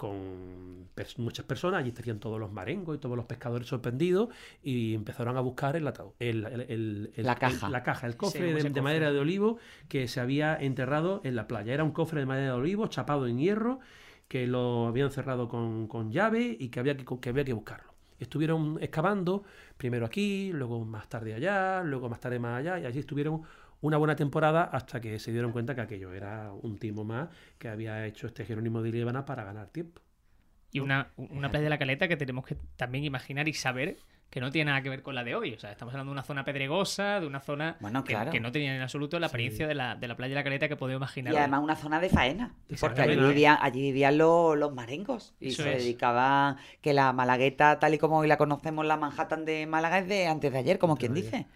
con 0.00 0.88
pers- 0.96 1.18
muchas 1.18 1.44
personas, 1.44 1.80
allí 1.80 1.90
estarían 1.90 2.18
todos 2.18 2.40
los 2.40 2.50
marengos 2.50 2.96
y 2.96 2.98
todos 2.98 3.16
los 3.16 3.26
pescadores 3.26 3.68
sorprendidos 3.68 4.30
y 4.62 4.94
empezaron 4.94 5.36
a 5.36 5.40
buscar 5.40 5.76
el 5.76 5.86
ataúd, 5.86 6.12
el, 6.18 6.46
el- 6.46 6.60
el- 6.62 7.12
el- 7.14 7.26
La 7.26 7.34
caja. 7.34 7.66
el- 7.66 7.72
la 7.72 7.82
caja, 7.82 8.06
el 8.06 8.16
cofre 8.16 8.40
de, 8.46 8.54
de 8.54 8.62
cofre. 8.68 8.80
madera 8.82 9.12
de 9.12 9.18
olivo 9.18 9.58
que 9.88 10.08
se 10.08 10.20
había 10.20 10.56
enterrado 10.56 11.20
en 11.22 11.36
la 11.36 11.46
playa. 11.46 11.74
Era 11.74 11.84
un 11.84 11.90
cofre 11.92 12.20
de 12.20 12.26
madera 12.26 12.46
de 12.46 12.52
olivo 12.60 12.86
chapado 12.86 13.26
en 13.26 13.38
hierro 13.38 13.80
que 14.26 14.46
lo 14.46 14.86
habían 14.86 15.10
cerrado 15.10 15.48
con, 15.48 15.86
con 15.86 16.10
llave 16.10 16.56
y 16.58 16.68
que 16.70 16.80
había 16.80 16.96
que, 16.96 17.04
que 17.20 17.28
había 17.28 17.44
que 17.44 17.52
buscarlo. 17.52 17.90
Estuvieron 18.18 18.78
excavando, 18.80 19.44
primero 19.76 20.06
aquí, 20.06 20.50
luego 20.54 20.82
más 20.84 21.08
tarde 21.10 21.34
allá, 21.34 21.82
luego 21.84 22.08
más 22.08 22.20
tarde 22.20 22.38
más 22.38 22.58
allá, 22.60 22.78
y 22.78 22.86
allí 22.86 23.00
estuvieron 23.00 23.42
una 23.82 23.96
buena 23.96 24.16
temporada 24.16 24.64
hasta 24.64 25.00
que 25.00 25.18
se 25.18 25.32
dieron 25.32 25.52
cuenta 25.52 25.74
que 25.74 25.80
aquello 25.82 26.12
era 26.12 26.52
un 26.52 26.78
timo 26.78 27.04
más 27.04 27.28
que 27.58 27.68
había 27.68 28.06
hecho 28.06 28.26
este 28.26 28.44
Jerónimo 28.44 28.82
de 28.82 28.90
Líbana 28.92 29.24
para 29.24 29.44
ganar 29.44 29.68
tiempo. 29.68 30.02
Y 30.72 30.80
una, 30.80 31.08
una 31.16 31.50
playa 31.50 31.64
de 31.64 31.70
la 31.70 31.78
caleta 31.78 32.06
que 32.06 32.16
tenemos 32.16 32.44
que 32.46 32.56
también 32.76 33.04
imaginar 33.04 33.48
y 33.48 33.54
saber 33.54 33.96
que 34.30 34.40
no 34.40 34.52
tiene 34.52 34.70
nada 34.70 34.82
que 34.82 34.88
ver 34.90 35.02
con 35.02 35.16
la 35.16 35.24
de 35.24 35.34
hoy. 35.34 35.54
O 35.54 35.58
sea, 35.58 35.72
estamos 35.72 35.92
hablando 35.92 36.10
de 36.10 36.12
una 36.12 36.22
zona 36.22 36.44
pedregosa, 36.44 37.18
de 37.18 37.26
una 37.26 37.40
zona 37.40 37.76
Bueno, 37.80 38.04
claro. 38.04 38.30
que 38.30 38.38
no 38.38 38.52
tenía 38.52 38.76
en 38.76 38.80
absoluto 38.80 39.18
la 39.18 39.26
apariencia 39.26 39.66
de, 39.66 39.74
la, 39.74 39.96
de 39.96 40.06
la 40.06 40.16
playa 40.16 40.30
de 40.30 40.34
la 40.36 40.44
caleta 40.44 40.68
que 40.68 40.76
podemos 40.76 41.00
imaginar. 41.00 41.32
Y 41.32 41.36
hoy. 41.36 41.40
además 41.40 41.60
una 41.64 41.74
zona 41.74 41.98
de 41.98 42.08
faena, 42.10 42.54
porque 42.78 43.02
allí 43.02 43.16
vivían, 43.16 43.58
allí 43.60 43.80
vivían 43.80 44.16
los, 44.18 44.56
los 44.56 44.72
marengos 44.72 45.34
y 45.40 45.48
Eso 45.48 45.64
se 45.64 45.72
es. 45.74 45.78
dedicaban, 45.82 46.58
que 46.80 46.92
la 46.92 47.12
Malagueta, 47.12 47.80
tal 47.80 47.94
y 47.94 47.98
como 47.98 48.18
hoy 48.18 48.28
la 48.28 48.36
conocemos, 48.38 48.86
la 48.86 48.96
Manhattan 48.96 49.44
de 49.44 49.66
Málaga 49.66 49.98
es 49.98 50.06
de 50.06 50.28
antes 50.28 50.52
de 50.52 50.58
ayer, 50.58 50.78
como 50.78 50.92
Antes 50.92 51.00
quien 51.00 51.14
dice. 51.14 51.36
ayer. 51.36 51.46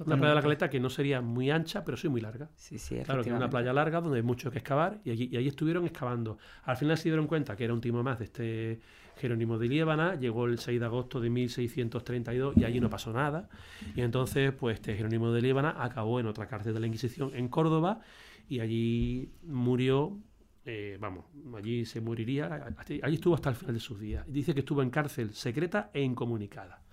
Una 0.00 0.16
playa 0.16 0.30
de 0.30 0.34
la 0.34 0.42
Caleta 0.42 0.68
que 0.68 0.80
no 0.80 0.90
sería 0.90 1.20
muy 1.20 1.50
ancha, 1.50 1.84
pero 1.84 1.96
sí 1.96 2.08
muy 2.08 2.20
larga. 2.20 2.50
Sí, 2.56 2.78
sí, 2.78 2.96
Claro, 3.04 3.22
que 3.22 3.30
es 3.30 3.36
una 3.36 3.48
playa 3.48 3.72
larga 3.72 4.00
donde 4.00 4.18
hay 4.18 4.24
mucho 4.24 4.50
que 4.50 4.58
excavar 4.58 5.00
y 5.04 5.10
allí, 5.10 5.28
y 5.30 5.36
allí 5.36 5.48
estuvieron 5.48 5.86
excavando. 5.86 6.38
Al 6.64 6.76
final 6.76 6.98
se 6.98 7.04
dieron 7.04 7.26
cuenta 7.26 7.54
que 7.54 7.64
era 7.64 7.72
un 7.72 7.80
timo 7.80 8.02
más 8.02 8.18
de 8.18 8.24
este 8.24 8.80
Jerónimo 9.16 9.58
de 9.58 9.68
Liébana, 9.68 10.16
llegó 10.16 10.46
el 10.46 10.58
6 10.58 10.80
de 10.80 10.86
agosto 10.86 11.20
de 11.20 11.30
1632 11.30 12.56
y 12.56 12.64
allí 12.64 12.80
no 12.80 12.90
pasó 12.90 13.12
nada. 13.12 13.48
Y 13.94 14.00
entonces, 14.00 14.52
pues 14.52 14.74
este 14.74 14.96
Jerónimo 14.96 15.32
de 15.32 15.40
Liébana 15.40 15.76
acabó 15.78 16.18
en 16.20 16.26
otra 16.26 16.46
cárcel 16.48 16.74
de 16.74 16.80
la 16.80 16.86
Inquisición 16.86 17.30
en 17.34 17.48
Córdoba 17.48 18.00
y 18.48 18.60
allí 18.60 19.30
murió, 19.44 20.18
eh, 20.64 20.98
vamos, 21.00 21.26
allí 21.56 21.84
se 21.84 22.00
moriría, 22.00 22.74
allí 23.02 23.14
estuvo 23.14 23.34
hasta 23.34 23.50
el 23.50 23.56
final 23.56 23.74
de 23.74 23.80
sus 23.80 24.00
días. 24.00 24.24
Dice 24.26 24.54
que 24.54 24.60
estuvo 24.60 24.82
en 24.82 24.90
cárcel 24.90 25.32
secreta 25.34 25.90
e 25.92 26.02
incomunicada. 26.02 26.83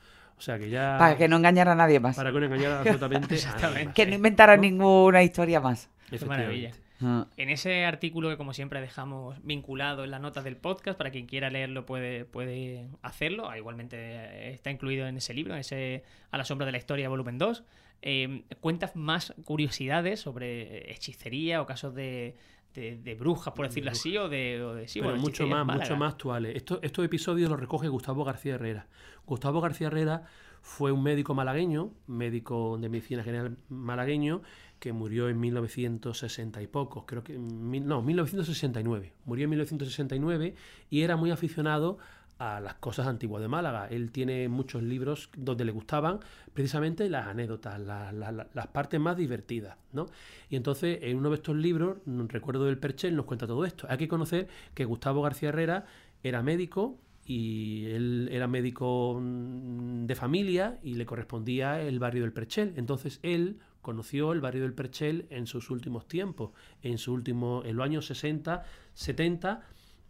O 0.42 0.44
sea 0.44 0.58
que 0.58 0.72
ya... 0.72 0.96
Para 0.98 1.18
que 1.18 1.28
no 1.28 1.36
engañara 1.36 1.74
a 1.74 1.76
nadie 1.76 2.00
más. 2.00 2.16
para 2.16 2.32
que 2.32 2.40
no 2.40 2.48
engañara 2.48 2.80
absolutamente 2.80 3.26
a 3.28 3.30
nadie 3.30 3.36
Exactamente. 3.36 3.86
más. 3.86 3.94
Que 3.94 4.06
no 4.08 4.16
inventara 4.16 4.58
ninguna 4.58 5.22
historia 5.22 5.60
más. 5.60 5.88
Qué 6.10 6.26
maravilla. 6.26 6.72
Ah. 7.00 7.28
En 7.38 7.50
ese 7.50 7.86
artículo 7.86 8.28
que 8.30 8.38
como 8.38 8.52
siempre 8.56 8.82
dejamos 8.82 9.38
vinculado 9.44 10.04
en 10.04 10.10
las 10.10 10.20
notas 10.20 10.44
del 10.44 10.58
podcast, 10.58 10.98
para 10.98 11.12
quien 11.12 11.28
quiera 11.28 11.52
leerlo 11.52 11.86
puede, 11.86 12.26
puede 12.26 12.88
hacerlo, 13.04 13.52
Ah, 13.52 13.60
igualmente 13.60 13.98
eh, 14.00 14.54
está 14.54 14.72
incluido 14.72 15.06
en 15.06 15.18
ese 15.18 15.36
libro, 15.36 15.54
en 15.54 15.60
ese 15.60 16.04
A 16.32 16.40
la 16.40 16.44
sombra 16.44 16.66
de 16.66 16.72
la 16.72 16.80
historia, 16.80 17.08
volumen 17.08 17.38
2. 17.38 17.64
Eh, 18.02 18.46
cuentas 18.62 18.96
más 18.96 19.36
curiosidades 19.46 20.22
sobre 20.22 20.92
hechicería 20.92 21.62
o 21.62 21.68
casos 21.68 21.94
de, 21.94 22.34
de, 22.74 22.98
de 22.98 23.16
brujas, 23.16 23.54
por 23.54 23.68
decirlo 23.68 23.92
así, 23.92 24.18
o 24.18 24.30
de... 24.30 24.62
o 24.64 24.74
de- 24.76 24.88
sí, 24.88 25.00
pero 25.00 25.12
bueno, 25.12 25.22
mucho 25.22 25.46
más, 25.48 25.66
mucho 25.66 25.96
más 25.98 26.14
actuales. 26.14 26.56
Esto- 26.56 26.80
estos 26.82 27.04
episodios 27.06 27.50
los 27.50 27.60
recoge 27.60 27.88
Gustavo 27.88 28.24
García 28.24 28.56
Herrera. 28.56 28.88
Gustavo 29.26 29.60
García 29.62 29.88
Herrera 29.88 30.24
fue 30.62 30.92
un 30.92 31.02
médico 31.04 31.34
malagueño, 31.34 31.92
médico 32.08 32.78
de 32.80 32.88
medicina 32.90 33.24
general 33.24 33.58
malagueño, 33.70 34.42
que 34.80 34.94
murió 34.94 35.28
en 35.30 35.40
1960 35.40 36.62
y 36.62 36.68
pocos, 36.68 37.04
creo 37.06 37.24
que, 37.24 37.38
no, 37.38 38.02
1969, 38.02 39.14
murió 39.26 39.44
en 39.46 39.50
1969 39.52 40.56
y 40.90 41.02
era 41.02 41.16
muy 41.18 41.30
aficionado 41.32 41.98
a 42.42 42.60
las 42.60 42.74
cosas 42.76 43.06
antiguas 43.06 43.40
de 43.40 43.48
Málaga. 43.48 43.88
Él 43.88 44.12
tiene 44.12 44.50
muchos 44.50 44.82
libros 44.82 45.30
donde 45.38 45.64
le 45.64 45.72
gustaban 45.72 46.22
precisamente 46.56 47.08
las 47.08 47.28
anécdotas, 47.28 47.80
las 47.80 48.68
partes 48.68 49.00
más 49.00 49.16
divertidas, 49.16 49.78
¿no? 49.94 50.08
Y 50.50 50.56
entonces 50.56 50.98
en 51.04 51.18
uno 51.18 51.30
de 51.30 51.36
estos 51.36 51.56
libros, 51.56 52.00
recuerdo 52.06 52.66
del 52.66 52.80
Perchel, 52.80 53.16
nos 53.16 53.26
cuenta 53.26 53.46
todo 53.46 53.64
esto. 53.64 53.86
Hay 53.92 54.00
que 54.00 54.08
conocer 54.08 54.48
que 54.74 54.86
Gustavo 54.86 55.22
García 55.22 55.50
Herrera 55.50 55.86
era 56.24 56.42
médico 56.42 56.98
y 57.28 57.86
él 57.86 58.28
era 58.32 58.48
médico 58.48 59.20
mm, 59.22 60.08
de 60.08 60.16
familia 60.16 60.80
y 60.82 60.96
le 60.96 61.06
correspondía 61.06 61.80
el 61.80 62.00
barrio 62.00 62.24
del 62.24 62.34
Perchel. 62.34 62.74
Entonces 62.76 63.20
él 63.22 63.60
conoció 63.84 64.34
el 64.34 64.42
barrio 64.42 64.64
del 64.64 64.74
Perchel 64.74 65.28
en 65.30 65.46
sus 65.46 65.70
últimos 65.70 66.08
tiempos, 66.08 66.54
en 66.82 66.98
su 66.98 67.14
último, 67.14 67.62
en 67.66 67.76
los 67.76 67.86
años 67.86 68.08
60, 68.08 68.64
70 68.96 69.62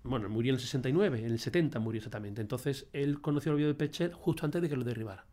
bueno, 0.04 0.30
murió 0.30 0.52
en 0.52 0.56
el 0.56 0.62
69, 0.62 1.20
en 1.20 1.26
el 1.26 1.40
70 1.40 1.80
murió 1.80 2.00
exactamente. 2.00 2.42
Entonces 2.42 2.88
él 2.94 3.22
conoció 3.22 3.52
el 3.52 3.56
barrio 3.56 3.68
del 3.68 3.76
Perchel 3.76 4.14
justo 4.14 4.46
antes 4.46 4.62
de 4.62 4.70
que 4.70 4.76
lo 4.76 4.84
derribara. 4.84 5.26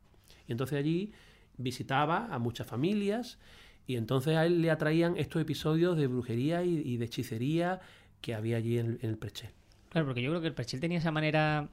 Y 0.47 0.53
entonces 0.53 0.79
allí 0.79 1.13
visitaba 1.57 2.27
a 2.33 2.39
muchas 2.39 2.67
familias 2.67 3.39
y 3.87 3.97
entonces 3.97 4.37
a 4.37 4.47
él 4.47 4.61
le 4.61 4.71
atraían 4.71 5.17
estos 5.17 5.41
episodios 5.41 5.97
de 5.97 6.07
brujería 6.07 6.63
y, 6.63 6.97
de 6.97 7.05
hechicería 7.05 7.81
que 8.21 8.35
había 8.35 8.59
allí 8.59 8.79
en, 8.79 8.99
en 9.01 9.11
el 9.11 9.17
Perchel. 9.17 9.51
Claro, 9.89 10.07
porque 10.07 10.23
yo 10.23 10.31
creo 10.31 10.41
que 10.41 10.49
el 10.49 10.55
Perchel 10.55 10.81
tenía 10.81 10.99
esa 10.99 11.11
manera 11.11 11.69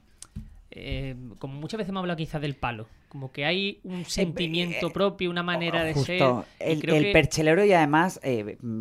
eh, 0.78 1.16
como 1.38 1.54
muchas 1.54 1.78
veces 1.78 1.88
hemos 1.88 2.00
hablado 2.00 2.18
quizás 2.18 2.42
del 2.42 2.54
palo, 2.54 2.86
como 3.08 3.32
que 3.32 3.46
hay 3.46 3.80
un 3.82 4.00
eh, 4.00 4.04
sentimiento 4.06 4.88
eh, 4.88 4.90
propio, 4.90 5.30
una 5.30 5.42
manera 5.42 5.82
de 5.82 5.94
ser. 5.94 6.22
El, 6.58 7.12
perchelero 7.12 7.64
y 7.64 7.72
además, 7.72 8.20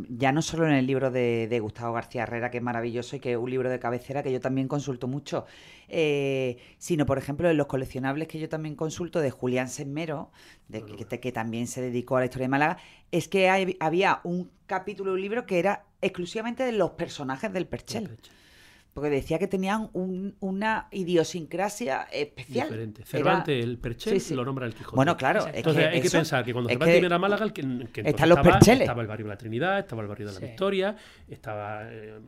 ya 0.10 0.34
no 0.34 0.42
solo 0.42 0.68
en 0.68 0.74
el 0.74 0.86
libro 0.86 1.10
de, 1.10 1.58
Gustavo 1.62 1.94
García 1.94 2.24
Herrera, 2.24 2.52
que 2.52 2.58
es 2.58 2.64
maravilloso 2.64 3.16
y 3.16 3.22
que 3.22 3.32
es 3.32 3.38
un 3.38 3.50
libro 3.50 3.70
de 3.70 3.80
cabecera 3.80 4.24
que 4.24 4.32
yo 4.34 4.42
también 4.42 4.68
consulto 4.68 5.08
mucho, 5.08 5.46
sino 6.78 7.06
por 7.06 7.18
ejemplo 7.18 7.50
en 7.50 7.56
los 7.56 7.68
coleccionables 7.68 8.28
que 8.28 8.40
yo 8.40 8.50
también 8.50 8.76
consulto 8.76 9.22
de 9.22 9.32
Julián 9.32 9.70
Semero, 9.70 10.32
de, 10.68 10.84
que, 10.84 11.32
también 11.32 11.68
se 11.68 11.80
dedicó 11.80 12.18
a 12.18 12.20
la 12.20 12.26
historia 12.26 12.46
de 12.46 12.50
Málaga, 12.50 12.78
es 13.12 13.30
que 13.30 13.50
había 13.80 14.20
un 14.26 14.52
capítulo 14.66 15.12
de 15.12 15.16
un 15.16 15.22
libro 15.22 15.46
que 15.46 15.60
era 15.60 15.86
exclusivamente 16.02 16.64
de 16.64 16.74
los 16.74 16.92
personajes 16.92 17.54
del 17.54 17.68
Perchel 17.68 18.18
porque 18.96 19.10
decía 19.10 19.38
que 19.38 19.48
tenían 19.48 19.90
una 19.92 20.88
idiosincrasia 20.90 22.04
especial. 22.04 22.70
Diferente. 22.70 23.04
Cervantes, 23.04 23.62
el 23.62 23.78
Perchel, 23.78 24.22
lo 24.38 24.46
nombra 24.46 24.68
el 24.68 24.74
Quijote. 24.74 24.96
Bueno, 24.96 25.18
claro. 25.18 25.46
entonces 25.54 25.88
hay 25.88 26.00
que 26.00 26.10
pensar 26.10 26.46
que 26.46 26.54
cuando 26.54 26.70
Cervantes 26.70 27.02
viene 27.02 27.14
a 27.14 27.20
Málaga, 27.20 27.50
que, 27.50 27.62
que 27.92 28.04
los 28.04 28.38
estaba, 28.38 28.58
estaba 28.58 29.02
el 29.02 29.08
barrio 29.10 29.26
de 29.26 29.30
la 29.32 29.38
Trinidad, 29.38 29.80
estaba 29.80 30.02
el 30.02 30.08
barrio 30.08 30.28
de 30.28 30.34
la 30.34 30.40
Victoria, 30.40 30.96
estaba 31.28 31.82
eh, 31.92 32.22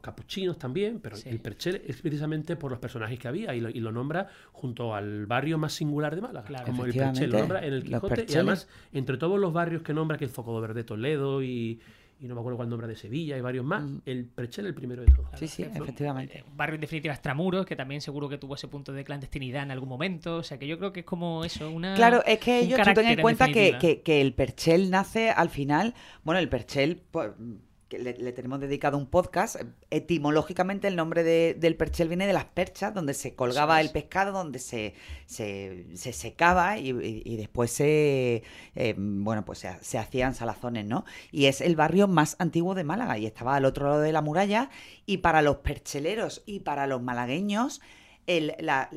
capuchinos 0.00 0.58
también, 0.58 1.00
pero 1.00 1.16
el 1.24 1.40
Perchel 1.40 1.82
es 1.88 2.00
precisamente 2.00 2.54
por 2.54 2.70
los 2.70 2.78
personajes 2.78 3.18
que 3.18 3.26
había 3.26 3.52
y 3.52 3.80
lo, 3.80 3.90
nombra 3.90 4.28
junto 4.52 4.94
al 4.94 5.26
barrio 5.26 5.58
más 5.58 5.72
singular 5.72 6.14
de 6.14 6.20
Málaga, 6.20 6.62
como 6.64 6.84
el 6.84 6.94
Perchel, 6.94 7.32
lo 7.32 7.40
nombra 7.40 7.66
en 7.66 7.72
el 7.72 7.82
Quijote 7.82 8.26
y 8.28 8.34
además 8.34 8.68
entre 8.92 9.16
todos 9.16 9.40
los 9.40 9.52
barrios 9.52 9.82
que 9.82 9.92
nombra, 9.92 10.18
que 10.18 10.24
el 10.24 10.30
Foco 10.30 10.54
de 10.54 10.68
Verde 10.68 10.84
Toledo 10.84 11.42
y 11.42 11.80
y 12.22 12.28
no 12.28 12.36
me 12.36 12.40
acuerdo 12.40 12.56
cuál 12.56 12.68
nombre 12.68 12.86
de 12.86 12.94
Sevilla 12.94 13.36
y 13.36 13.40
varios 13.40 13.64
más, 13.64 13.82
mm. 13.82 14.02
el 14.06 14.26
Prechel 14.26 14.66
el 14.66 14.74
primero 14.74 15.02
de 15.02 15.10
todos. 15.10 15.28
Sí, 15.34 15.48
sí, 15.48 15.64
efectivamente. 15.64 16.38
Eh, 16.38 16.44
barrio 16.54 16.76
en 16.76 16.80
definitiva 16.80 17.12
extramuros, 17.12 17.66
que 17.66 17.74
también 17.74 18.00
seguro 18.00 18.28
que 18.28 18.38
tuvo 18.38 18.54
ese 18.54 18.68
punto 18.68 18.92
de 18.92 19.02
clandestinidad 19.02 19.64
en 19.64 19.72
algún 19.72 19.88
momento, 19.88 20.36
o 20.36 20.42
sea 20.44 20.56
que 20.56 20.68
yo 20.68 20.78
creo 20.78 20.92
que 20.92 21.00
es 21.00 21.06
como 21.06 21.44
eso, 21.44 21.68
una... 21.68 21.94
Claro, 21.94 22.22
es 22.24 22.38
que 22.38 22.60
ellos, 22.60 22.80
tú 22.80 22.94
ten 22.94 23.06
en 23.06 23.20
cuenta 23.20 23.48
que, 23.48 23.76
que, 23.80 24.02
que, 24.02 24.20
el 24.20 24.34
Perchel 24.34 24.90
nace 24.90 25.30
al 25.30 25.50
final, 25.50 25.94
bueno, 26.22 26.38
el 26.38 26.48
Perchel... 26.48 27.02
Le, 27.98 28.32
tenemos 28.32 28.60
dedicado 28.60 28.98
un 28.98 29.06
podcast. 29.06 29.56
Etimológicamente 29.90 30.88
el 30.88 30.96
nombre 30.96 31.22
del 31.22 31.76
perchel 31.76 32.08
viene 32.08 32.26
de 32.26 32.32
las 32.32 32.44
perchas, 32.44 32.94
donde 32.94 33.14
se 33.14 33.34
colgaba 33.34 33.80
el 33.80 33.90
pescado, 33.90 34.32
donde 34.32 34.58
se, 34.58 34.94
se, 35.26 36.12
secaba 36.12 36.78
y, 36.78 37.36
después 37.36 37.70
se, 37.70 38.42
eh, 38.74 38.94
bueno, 38.96 39.44
pues 39.44 39.66
se, 39.80 39.98
hacían 39.98 40.34
salazones, 40.34 40.86
¿no? 40.86 41.04
Y 41.30 41.46
es 41.46 41.60
el 41.60 41.76
barrio 41.76 42.08
más 42.08 42.36
antiguo 42.38 42.74
de 42.74 42.84
Málaga 42.84 43.18
y 43.18 43.26
estaba 43.26 43.56
al 43.56 43.64
otro 43.64 43.88
lado 43.88 44.00
de 44.00 44.12
la 44.12 44.22
muralla 44.22 44.70
y 45.06 45.18
para 45.18 45.42
los 45.42 45.58
percheleros 45.58 46.42
y 46.46 46.60
para 46.60 46.86
los 46.86 47.02
malagueños 47.02 47.80
la, 48.26 48.88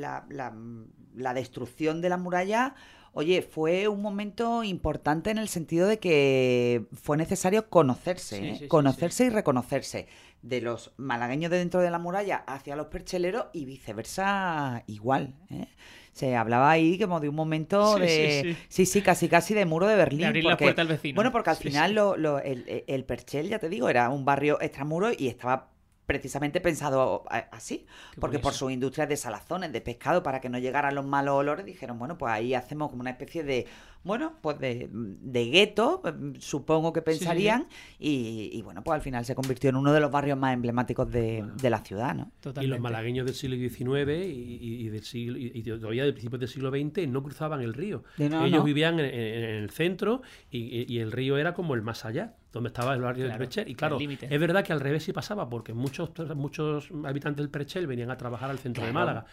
la 1.16 1.34
destrucción 1.34 2.02
de 2.02 2.10
la 2.10 2.18
muralla 2.18 2.76
Oye, 3.18 3.42
fue 3.42 3.88
un 3.88 4.02
momento 4.02 4.62
importante 4.66 5.32
en 5.32 5.38
el 5.38 5.48
sentido 5.48 5.88
de 5.88 6.00
que 6.00 6.84
fue 6.92 7.16
necesario 7.16 7.70
conocerse, 7.70 8.46
¿eh? 8.46 8.68
conocerse 8.68 9.24
y 9.24 9.30
reconocerse 9.30 10.08
de 10.42 10.60
los 10.60 10.92
malagueños 10.98 11.50
de 11.50 11.60
dentro 11.60 11.80
de 11.80 11.90
la 11.90 11.98
muralla 11.98 12.44
hacia 12.46 12.76
los 12.76 12.88
percheleros 12.88 13.46
y 13.54 13.64
viceversa 13.64 14.84
igual. 14.88 15.34
¿eh? 15.50 15.68
Se 16.12 16.36
hablaba 16.36 16.70
ahí 16.70 17.00
como 17.00 17.22
de 17.22 17.30
un 17.30 17.36
momento 17.36 17.98
de... 17.98 18.58
Sí, 18.68 18.86
sí, 18.86 19.02
casi 19.02 19.30
casi 19.30 19.54
de 19.54 19.64
muro 19.64 19.88
de 19.88 19.96
Berlín. 19.96 20.26
abrir 20.26 20.44
la 20.44 20.58
puerta 20.58 20.82
al 20.82 20.90
vecino. 20.90 21.16
Bueno, 21.16 21.32
porque 21.32 21.52
al 21.52 21.56
final 21.56 21.98
el, 22.44 22.84
el 22.86 23.06
Perchel, 23.06 23.48
ya 23.48 23.60
te 23.60 23.70
digo, 23.70 23.88
era 23.88 24.10
un 24.10 24.26
barrio 24.26 24.60
extramuro 24.60 25.12
y 25.18 25.30
estaba 25.30 25.70
precisamente 26.06 26.62
pensado 26.62 27.24
así, 27.52 27.86
porque 28.20 28.40
por 28.40 28.54
sus 28.54 28.72
industrias 28.72 29.10
de 29.10 29.18
salazones, 29.18 29.72
de 29.72 29.82
pescado, 29.82 30.22
para 30.24 30.40
que 30.40 30.50
no 30.50 30.60
llegaran 30.60 30.94
los 30.96 31.06
malos 31.06 31.36
olores, 31.36 31.66
dijeron, 31.66 31.98
bueno, 31.98 32.18
pues 32.18 32.32
ahí 32.32 32.54
hacemos 32.54 32.90
como 32.90 33.02
una 33.02 33.12
especie 33.12 33.44
de, 33.44 33.66
bueno, 34.04 34.34
pues 34.42 34.60
de, 34.60 34.88
de 34.92 35.46
gueto, 35.46 36.04
supongo 36.40 36.94
que 36.94 37.02
pensarían, 37.02 37.68
Y, 37.98 38.62
bueno, 38.62 38.84
pues 38.84 38.96
al 38.96 39.02
final 39.02 39.26
se 39.26 39.34
convirtió 39.34 39.70
en 39.70 39.78
uno 39.78 39.94
de 39.94 40.00
los 40.00 40.12
barrios 40.12 40.38
más 40.38 40.54
emblemáticos 40.54 41.12
de, 41.12 41.44
la 41.64 41.80
ciudad, 41.80 42.14
¿no? 42.14 42.32
Y 42.62 42.68
los 42.68 42.80
malagueños 42.80 43.26
del 43.26 43.34
siglo 43.34 43.56
XIX 43.56 44.28
y, 44.28 44.88
del 44.90 45.04
siglo, 45.04 45.38
y 45.40 45.64
todavía 45.64 46.04
del 46.04 46.14
principio 46.14 46.38
del 46.38 46.50
siglo 46.50 46.70
XX 46.70 47.08
no 47.08 47.24
cruzaban 47.24 47.62
el 47.62 47.74
río. 47.74 48.04
Ellos 48.18 48.64
vivían 48.64 49.00
en, 49.00 49.06
el 49.06 49.70
centro 49.72 50.22
y 50.52 51.00
el 51.00 51.12
río 51.12 51.38
era 51.38 51.54
como 51.56 51.74
el 51.74 51.82
más 51.82 52.06
allá 52.06 52.36
donde 52.56 52.70
estaba 52.70 52.94
el 52.94 53.02
barrio 53.02 53.28
del 53.28 53.38
Perchel. 53.38 53.68
Y 53.68 53.76
claro, 53.76 53.98
es 54.00 54.40
verdad 54.40 54.64
que 54.64 54.72
al 54.72 54.80
revés 54.80 55.04
sí 55.04 55.12
pasaba, 55.12 55.50
porque 55.50 55.74
muchos, 55.74 56.12
muchos 56.38 56.88
habitantes 57.04 57.44
del 57.44 57.50
Perchel 57.50 57.86
venían 57.86 58.10
a 58.12 58.16
trabajar 58.16 58.50
al 58.50 58.60
centro 58.60 58.86
de 58.86 58.94
Málaga. 58.94 59.26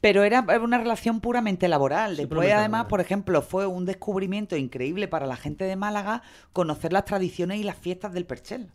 Pero 0.00 0.24
era 0.24 0.40
una 0.62 0.78
relación 0.78 1.20
puramente 1.20 1.68
laboral. 1.68 2.16
Después, 2.16 2.50
además, 2.50 2.86
por 2.86 3.02
ejemplo, 3.02 3.42
fue 3.42 3.66
un 3.66 3.84
descubrimiento 3.84 4.56
increíble 4.56 5.08
para 5.08 5.26
la 5.26 5.36
gente 5.36 5.66
de 5.66 5.76
Málaga 5.76 6.22
conocer 6.54 6.90
las 6.90 7.04
tradiciones 7.04 7.60
y 7.60 7.64
las 7.64 7.76
fiestas 7.76 8.14
del 8.14 8.24
Perchel. 8.24 8.70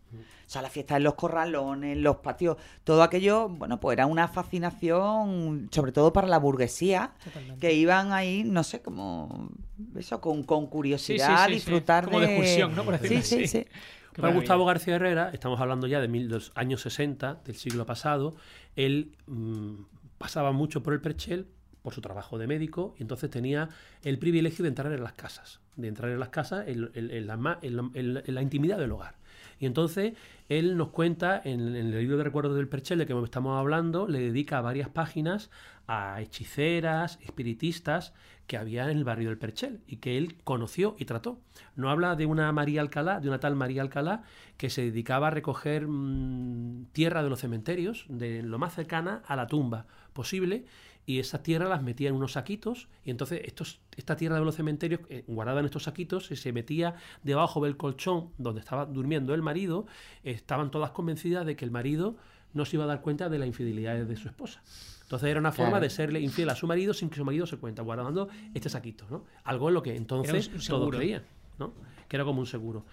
Sea, 0.52 0.62
las 0.62 0.72
fiestas 0.72 0.98
en 0.98 1.04
los 1.04 1.14
corralones, 1.14 1.98
los 1.98 2.18
patios, 2.18 2.58
todo 2.84 3.04
aquello, 3.04 3.48
bueno, 3.48 3.80
pues 3.80 3.96
era 3.96 4.06
una 4.06 4.28
fascinación, 4.28 5.70
sobre 5.72 5.94
todo 5.94 6.12
para 6.12 6.28
la 6.28 6.38
burguesía, 6.40 7.14
que 7.62 7.72
iban 7.72 8.12
ahí, 8.12 8.44
no 8.44 8.64
sé, 8.64 8.82
como 8.82 9.50
eso, 9.96 10.20
con, 10.20 10.44
con 10.44 10.68
curiosidad, 10.68 11.48
disfrutar 11.48 12.06
como 12.06 12.20
de... 12.20 12.26
excursión, 12.26 12.76
¿no? 12.76 12.84
Por 12.84 12.98
sí, 12.98 13.22
sí, 13.22 13.48
sí. 13.48 13.66
Para 14.14 14.34
Gustavo 14.34 14.66
García 14.66 14.96
Herrera, 14.96 15.30
estamos 15.34 15.62
hablando 15.62 15.88
ya 15.88 16.02
de, 16.02 16.10
mil, 16.10 16.28
los 16.28 16.52
años 16.56 16.82
60 16.82 17.44
del 17.46 17.56
siglo 17.56 17.86
pasado, 17.86 18.36
él 18.76 19.16
mm, 19.28 19.84
pasaba 20.18 20.52
mucho 20.52 20.84
por 20.84 20.92
el 20.92 21.00
Perchel 21.00 21.48
por 21.82 21.94
su 21.94 22.02
trabajo 22.02 22.38
de 22.38 22.46
médico 22.46 22.94
y 23.00 23.04
entonces 23.04 23.30
tenía 23.30 23.70
el 24.04 24.20
privilegio 24.20 24.64
de 24.64 24.70
entrar 24.70 24.92
en 24.92 25.02
las 25.02 25.14
casas, 25.14 25.62
de 25.78 25.88
entrar 25.88 26.12
en 26.12 26.20
las 26.20 26.28
casas 26.28 26.66
en 26.68 28.36
la 28.36 28.42
intimidad 28.42 28.78
del 28.80 28.92
hogar. 28.92 29.21
Y 29.62 29.68
entonces 29.68 30.14
él 30.50 30.76
nos 30.76 30.90
cuenta 30.90 31.40
en, 31.46 31.76
el 31.76 31.92
libro 31.92 32.18
de 32.18 32.24
recuerdos 32.24 32.56
del 32.56 32.68
Perchel 32.68 32.98
de 32.98 33.06
que 33.06 33.14
estamos 33.24 33.58
hablando, 33.60 34.08
le 34.08 34.20
dedica 34.20 34.60
varias 34.60 34.90
páginas 34.90 35.52
a 35.88 36.20
hechiceras, 36.20 37.20
espiritistas 37.22 38.14
que 38.48 38.58
había 38.58 38.90
en 38.90 38.98
el 38.98 39.04
barrio 39.04 39.30
del 39.30 39.38
Perchel 39.38 39.82
y 39.86 39.98
que 39.98 40.18
él 40.18 40.38
conoció 40.44 40.96
y 40.98 41.06
trató. 41.06 41.40
No 41.76 41.92
habla 41.92 42.16
de 42.16 42.26
una 42.26 42.52
María 42.52 42.82
Alcalá, 42.82 43.20
de 43.20 43.28
una 43.28 43.40
tal 43.40 43.56
María 43.56 43.84
Alcalá, 43.84 44.24
que 44.58 44.72
se 44.72 44.82
dedicaba 44.82 45.28
a 45.28 45.30
recoger 45.32 45.88
mm, 45.88 46.88
tierra 46.92 47.22
de 47.22 47.30
los 47.30 47.40
cementerios, 47.40 48.06
de 48.10 48.42
lo 48.42 48.58
más 48.58 48.74
cercana 48.74 49.22
a 49.28 49.36
la 49.36 49.46
tumba 49.46 49.86
posible, 50.12 50.66
y 51.12 51.20
esa 51.20 51.44
tierra 51.44 51.68
las 51.68 51.84
metía 51.84 52.08
en 52.08 52.16
unos 52.16 52.32
saquitos 52.34 52.88
y 53.04 53.12
entonces 53.12 53.42
estos, 53.44 53.82
esta 53.98 54.16
tierra 54.16 54.40
de 54.40 54.46
los 54.46 54.56
cementerios 54.56 55.02
eh, 55.10 55.26
guardada 55.28 55.60
en 55.60 55.66
estos 55.66 55.84
saquitos 55.84 56.28
se 56.28 56.54
metía 56.54 56.96
debajo 57.22 57.62
del 57.66 57.76
colchón 57.76 58.30
donde 58.38 58.62
estaba 58.62 58.86
durmiendo 58.86 59.34
el 59.34 59.42
marido, 59.42 59.86
estaban 60.24 60.72
todas 60.72 60.92
convencidas 60.92 61.46
de 61.46 61.58
que 61.58 61.66
el 61.66 61.72
marido 61.72 62.16
no 62.54 62.64
se 62.64 62.78
iba 62.78 62.86
a 62.86 62.88
dar 62.88 63.02
cuenta 63.02 63.28
de 63.28 63.40
la 63.40 63.46
infidelidad 63.46 64.06
de 64.06 64.16
su 64.16 64.30
esposa. 64.30 64.64
Entonces 65.02 65.30
era 65.30 65.42
una 65.42 65.52
forma 65.52 65.82
de 65.82 65.90
serle 65.90 66.22
infiel 66.22 66.50
a 66.50 66.56
su 66.56 66.66
marido 66.66 66.94
sin 66.94 67.10
que 67.10 67.18
su 67.18 67.26
marido 67.26 67.46
se 67.46 67.58
cuenta, 67.58 67.82
guardando 67.82 68.30
este 68.54 68.70
saquito, 68.70 69.06
¿no? 69.10 69.26
Algo 69.44 69.68
en 69.68 69.74
lo 69.74 69.84
que 69.84 69.98
entonces 69.98 70.50
todos 70.66 70.96
creían, 70.96 71.24
¿no? 71.60 71.74
Que 72.08 72.16
era 72.16 72.24
como 72.24 72.40
un 72.40 72.48
seguro. 72.48 72.86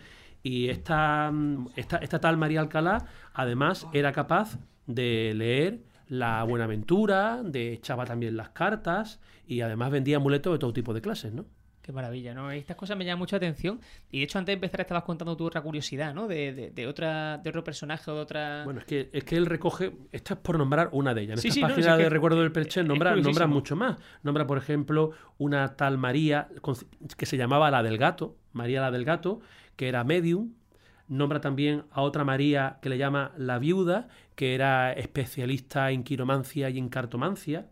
Y 0.42 0.70
esta, 0.70 1.32
esta, 1.76 1.98
esta 1.98 2.20
tal 2.20 2.36
María 2.36 2.58
Alcalá, 2.58 3.06
además, 3.32 3.86
era 3.92 4.10
capaz 4.10 4.58
de 4.88 5.34
leer 5.36 5.82
la 6.08 6.42
Buenaventura, 6.44 7.42
de 7.44 7.72
echaba 7.72 8.04
también 8.04 8.36
las 8.36 8.50
cartas 8.50 9.20
y 9.46 9.60
además 9.60 9.90
vendía 9.90 10.16
amuletos 10.16 10.52
de 10.52 10.58
todo 10.58 10.72
tipo 10.72 10.92
de 10.94 11.00
clases, 11.00 11.32
¿no? 11.32 11.44
Qué 11.82 11.92
maravilla, 11.92 12.34
¿no? 12.34 12.50
Estas 12.50 12.76
cosas 12.76 12.98
me 12.98 13.06
llaman 13.06 13.20
mucha 13.20 13.36
atención. 13.36 13.80
Y 14.10 14.18
de 14.18 14.24
hecho, 14.24 14.38
antes 14.38 14.52
de 14.52 14.54
empezar, 14.54 14.82
estabas 14.82 15.04
contando 15.04 15.38
tu 15.38 15.46
otra 15.46 15.62
curiosidad, 15.62 16.12
¿no? 16.12 16.28
De, 16.28 16.52
de, 16.52 16.70
de 16.70 16.86
otra, 16.86 17.38
de 17.38 17.48
otro 17.48 17.64
personaje 17.64 18.10
o 18.10 18.14
de 18.14 18.20
otra. 18.20 18.64
Bueno, 18.64 18.80
es 18.80 18.84
que, 18.84 19.08
es 19.10 19.24
que 19.24 19.36
él 19.36 19.46
recoge. 19.46 19.92
Esto 20.12 20.34
es 20.34 20.40
por 20.40 20.58
nombrar 20.58 20.90
una 20.92 21.14
de 21.14 21.22
ellas. 21.22 21.38
En 21.38 21.40
Sí, 21.40 21.48
esta 21.48 21.54
sí, 21.54 21.60
no, 21.62 21.68
página 21.68 21.86
sí, 21.86 21.90
es 21.92 21.96
de 21.96 22.04
que 22.04 22.10
Recuerdo 22.10 22.42
del 22.42 22.52
Perchel 22.52 22.82
es 22.82 22.88
nombra, 22.88 23.16
nombra 23.16 23.46
mucho 23.46 23.74
más. 23.74 23.96
Nombra, 24.22 24.46
por 24.46 24.58
ejemplo, 24.58 25.12
una 25.38 25.76
tal 25.76 25.96
María 25.96 26.48
que 27.16 27.24
se 27.24 27.38
llamaba 27.38 27.70
la 27.70 27.82
del 27.82 27.96
gato, 27.96 28.36
María 28.52 28.82
la 28.82 28.90
del 28.90 29.06
gato, 29.06 29.40
que 29.76 29.88
era 29.88 30.04
medium. 30.04 30.52
Nombra 31.08 31.40
también 31.40 31.84
a 31.90 32.02
otra 32.02 32.24
María 32.24 32.78
que 32.82 32.88
le 32.90 32.98
llama 32.98 33.32
la 33.38 33.58
viuda, 33.58 34.08
que 34.34 34.54
era 34.54 34.92
especialista 34.92 35.90
en 35.90 36.04
quiromancia 36.04 36.68
y 36.70 36.78
en 36.78 36.88
cartomancia. 36.88 37.66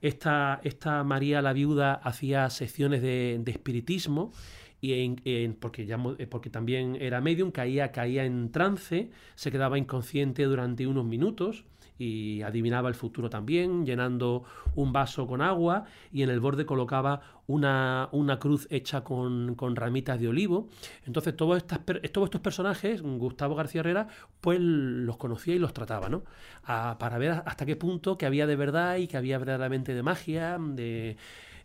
Esta, 0.00 0.60
esta 0.62 1.02
María 1.04 1.42
la 1.42 1.52
viuda 1.52 1.94
hacía 1.94 2.48
secciones 2.50 3.02
de, 3.02 3.40
de 3.42 3.50
espiritismo 3.50 4.32
y 4.80 4.92
en- 5.24 5.54
porque, 5.54 5.82
eh, 6.18 6.26
porque 6.26 6.50
también 6.50 6.96
era 7.00 7.20
medium, 7.20 7.50
caía, 7.50 7.90
caía 7.92 8.24
en 8.24 8.52
trance, 8.52 9.10
se 9.34 9.50
quedaba 9.50 9.78
inconsciente 9.78 10.44
durante 10.44 10.86
unos 10.86 11.04
minutos 11.04 11.64
y 11.98 12.42
adivinaba 12.42 12.88
el 12.88 12.94
futuro 12.94 13.30
también, 13.30 13.86
llenando 13.86 14.44
un 14.74 14.92
vaso 14.92 15.26
con 15.26 15.40
agua 15.40 15.84
y 16.12 16.22
en 16.22 16.30
el 16.30 16.40
borde 16.40 16.66
colocaba 16.66 17.20
una, 17.46 18.08
una 18.12 18.38
cruz 18.38 18.66
hecha 18.70 19.04
con, 19.04 19.54
con 19.54 19.76
ramitas 19.76 20.20
de 20.20 20.28
olivo. 20.28 20.68
Entonces 21.04 21.36
todos, 21.36 21.56
estas, 21.56 21.80
todos 22.12 22.26
estos 22.26 22.40
personajes, 22.40 23.02
Gustavo 23.02 23.54
García 23.54 23.80
Herrera, 23.80 24.08
pues 24.40 24.58
los 24.60 25.16
conocía 25.16 25.54
y 25.54 25.58
los 25.58 25.72
trataba, 25.72 26.08
¿no? 26.08 26.24
Para 26.64 27.18
ver 27.18 27.42
hasta 27.46 27.66
qué 27.66 27.76
punto 27.76 28.18
que 28.18 28.26
había 28.26 28.46
de 28.46 28.56
verdad 28.56 28.96
y 28.96 29.06
que 29.06 29.16
había 29.16 29.38
verdaderamente 29.38 29.94
de 29.94 30.02
magia, 30.02 30.58
de... 30.58 31.16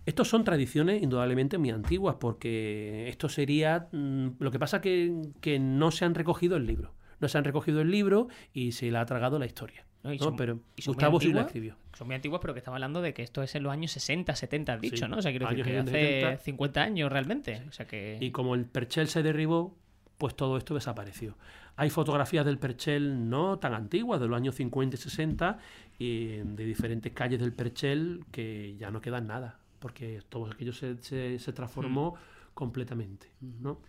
Estos 0.04 0.30
son 0.30 0.44
tradiciones 0.44 1.04
indudablemente 1.04 1.60
muy 1.60 1.70
antiguas, 1.70 2.16
porque 2.20 3.08
esto 3.08 3.30
sería... 3.30 3.88
mm, 3.92 4.30
Lo 4.40 4.50
que 4.50 4.58
pasa 4.58 4.82
que, 4.82 5.22
que 5.42 5.60
no 5.60 5.92
se 5.92 6.06
han 6.06 6.16
recogido 6.16 6.58
el 6.58 6.66
libro. 6.66 6.96
No 7.20 7.28
se 7.28 7.38
han 7.38 7.44
recogido 7.44 7.82
el 7.82 7.92
libro 7.92 8.28
y 8.52 8.72
se 8.72 8.90
le 8.90 8.98
ha 8.98 9.06
tragado 9.06 9.38
la 9.38 9.46
historia. 9.46 9.86
No, 10.04 10.12
y 10.14 10.18
¿no? 10.18 10.24
son- 10.26 10.36
Pero 10.36 10.60
y 10.76 10.82
son 10.82 10.92
muy 10.94 10.96
Gustavo 10.96 11.20
sí 11.20 11.34
la 11.34 11.42
escribió. 11.42 11.76
Son 11.98 12.08
muy 12.08 12.16
antiguas, 12.16 12.42
pero 12.42 12.54
que 12.54 12.60
estamos 12.60 12.78
hablando 12.78 13.02
de 13.02 13.14
que 13.14 13.22
esto 13.22 13.44
es 13.44 13.54
en 13.56 13.64
los 13.64 13.72
años 13.72 13.92
60, 13.92 14.36
70, 14.36 14.74
has 14.74 14.82
dicho, 14.82 15.06
Sí, 15.06 15.12
¿no? 15.12 15.18
O 15.18 15.22
sea, 15.22 15.32
quiero 15.32 15.48
decir 15.48 15.64
que 15.64 15.72
60, 15.72 15.92
hace 15.92 16.02
70. 16.02 16.44
50 16.44 16.82
años 16.82 17.12
realmente. 17.12 17.64
O 17.70 17.72
sea 17.72 17.86
que. 17.88 18.18
Y 18.20 18.32
como 18.32 18.56
el 18.56 18.66
Perchel 18.66 19.08
se 19.08 19.22
derribó, 19.22 19.76
pues 20.18 20.36
todo 20.36 20.58
esto 20.58 20.74
desapareció. 20.74 21.36
Hay 21.76 21.90
fotografías 21.90 22.46
del 22.46 22.58
Perchel 22.58 23.30
no 23.30 23.58
tan 23.60 23.74
antiguas, 23.74 24.20
de 24.20 24.28
los 24.28 24.36
años 24.38 24.56
50 24.56 24.96
y 24.96 25.00
60, 25.00 25.58
y 26.00 26.26
de 26.38 26.66
diferentes 26.66 27.12
calles 27.14 27.40
del 27.40 27.54
Perchel 27.54 28.26
que 28.32 28.76
ya 28.78 28.92
no 28.92 29.02
quedan 29.02 29.28
nada, 29.28 29.60
porque 29.80 30.22
todo 30.30 30.48
aquello 30.52 30.74
se, 30.74 30.98
se, 31.02 31.40
se 31.40 31.54
transformó 31.54 32.16
completamente. 32.54 33.28
¿no? 33.42 33.80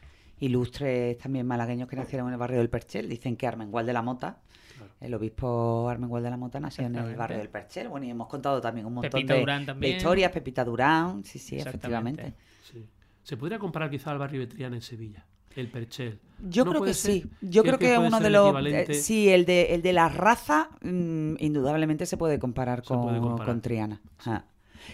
Ilustres 0.41 1.19
también 1.19 1.47
malagueños 1.47 1.89
que 1.89 1.97
nacieron 1.97 2.29
en 2.29 2.35
el 2.35 2.39
barrio 2.39 2.59
del 2.59 2.69
Perchel. 2.71 3.09
Dicen 3.09 3.37
que 3.37 3.47
Armengual 3.47 3.87
de 3.87 3.93
la 3.93 4.03
Mota, 4.03 4.41
el 5.01 5.15
obispo 5.15 5.89
Armengual 5.89 6.23
de 6.23 6.31
la 6.31 6.37
Mota, 6.37 6.61
nació 6.61 6.87
en 6.87 6.97
el 6.97 7.17
barrio 7.17 7.39
del 7.39 7.49
Perchel. 7.49 7.89
Bueno, 7.89 8.07
y 8.07 8.11
hemos 8.11 8.29
contado 8.29 8.61
también 8.61 8.87
un 8.87 8.95
montón 8.95 9.11
Pepita 9.27 9.35
de, 9.75 9.89
historias. 9.89 10.31
Pepita 10.33 10.65
Durán, 10.65 11.25
sí, 11.25 11.39
sí, 11.39 11.57
efectivamente. 11.59 12.35
Sí. 12.71 12.87
Se 13.23 13.37
podría 13.37 13.59
comparar 13.59 13.91
quizá 13.91 14.11
al 14.11 14.19
barrio 14.19 14.41
de 14.41 14.47
Triana 14.49 14.77
en 14.77 14.83
Sevilla, 14.83 15.25
el 15.57 15.69
Perchel. 15.69 16.19
Yo 16.45 16.65
¿No 16.65 16.71
creo 16.73 16.83
que 16.85 16.95
ser? 16.95 17.13
sí. 17.13 17.31
Yo 17.41 17.63
¿Crees 17.63 17.77
creo 17.77 17.79
que, 17.79 17.95
puede 17.97 18.09
uno 18.09 18.21
de 18.21 18.31
los. 18.31 18.47
equivalente? 18.49 18.93
eh, 18.93 18.95
sí, 18.97 19.29
el 19.29 19.45
de, 19.45 19.75
el 19.75 19.83
de 19.83 19.93
la 19.93 20.09
raza, 20.09 20.71
mm, 20.83 21.35
indudablemente 21.39 22.05
se 22.07 22.17
puede 22.17 22.39
comparar 22.41 22.81
Se 22.81 22.89
con, 22.89 23.03
puede 23.03 23.21
comparar. 23.21 23.47
con 23.47 23.61
Triana. 23.61 24.01
Ajá. 24.19 24.47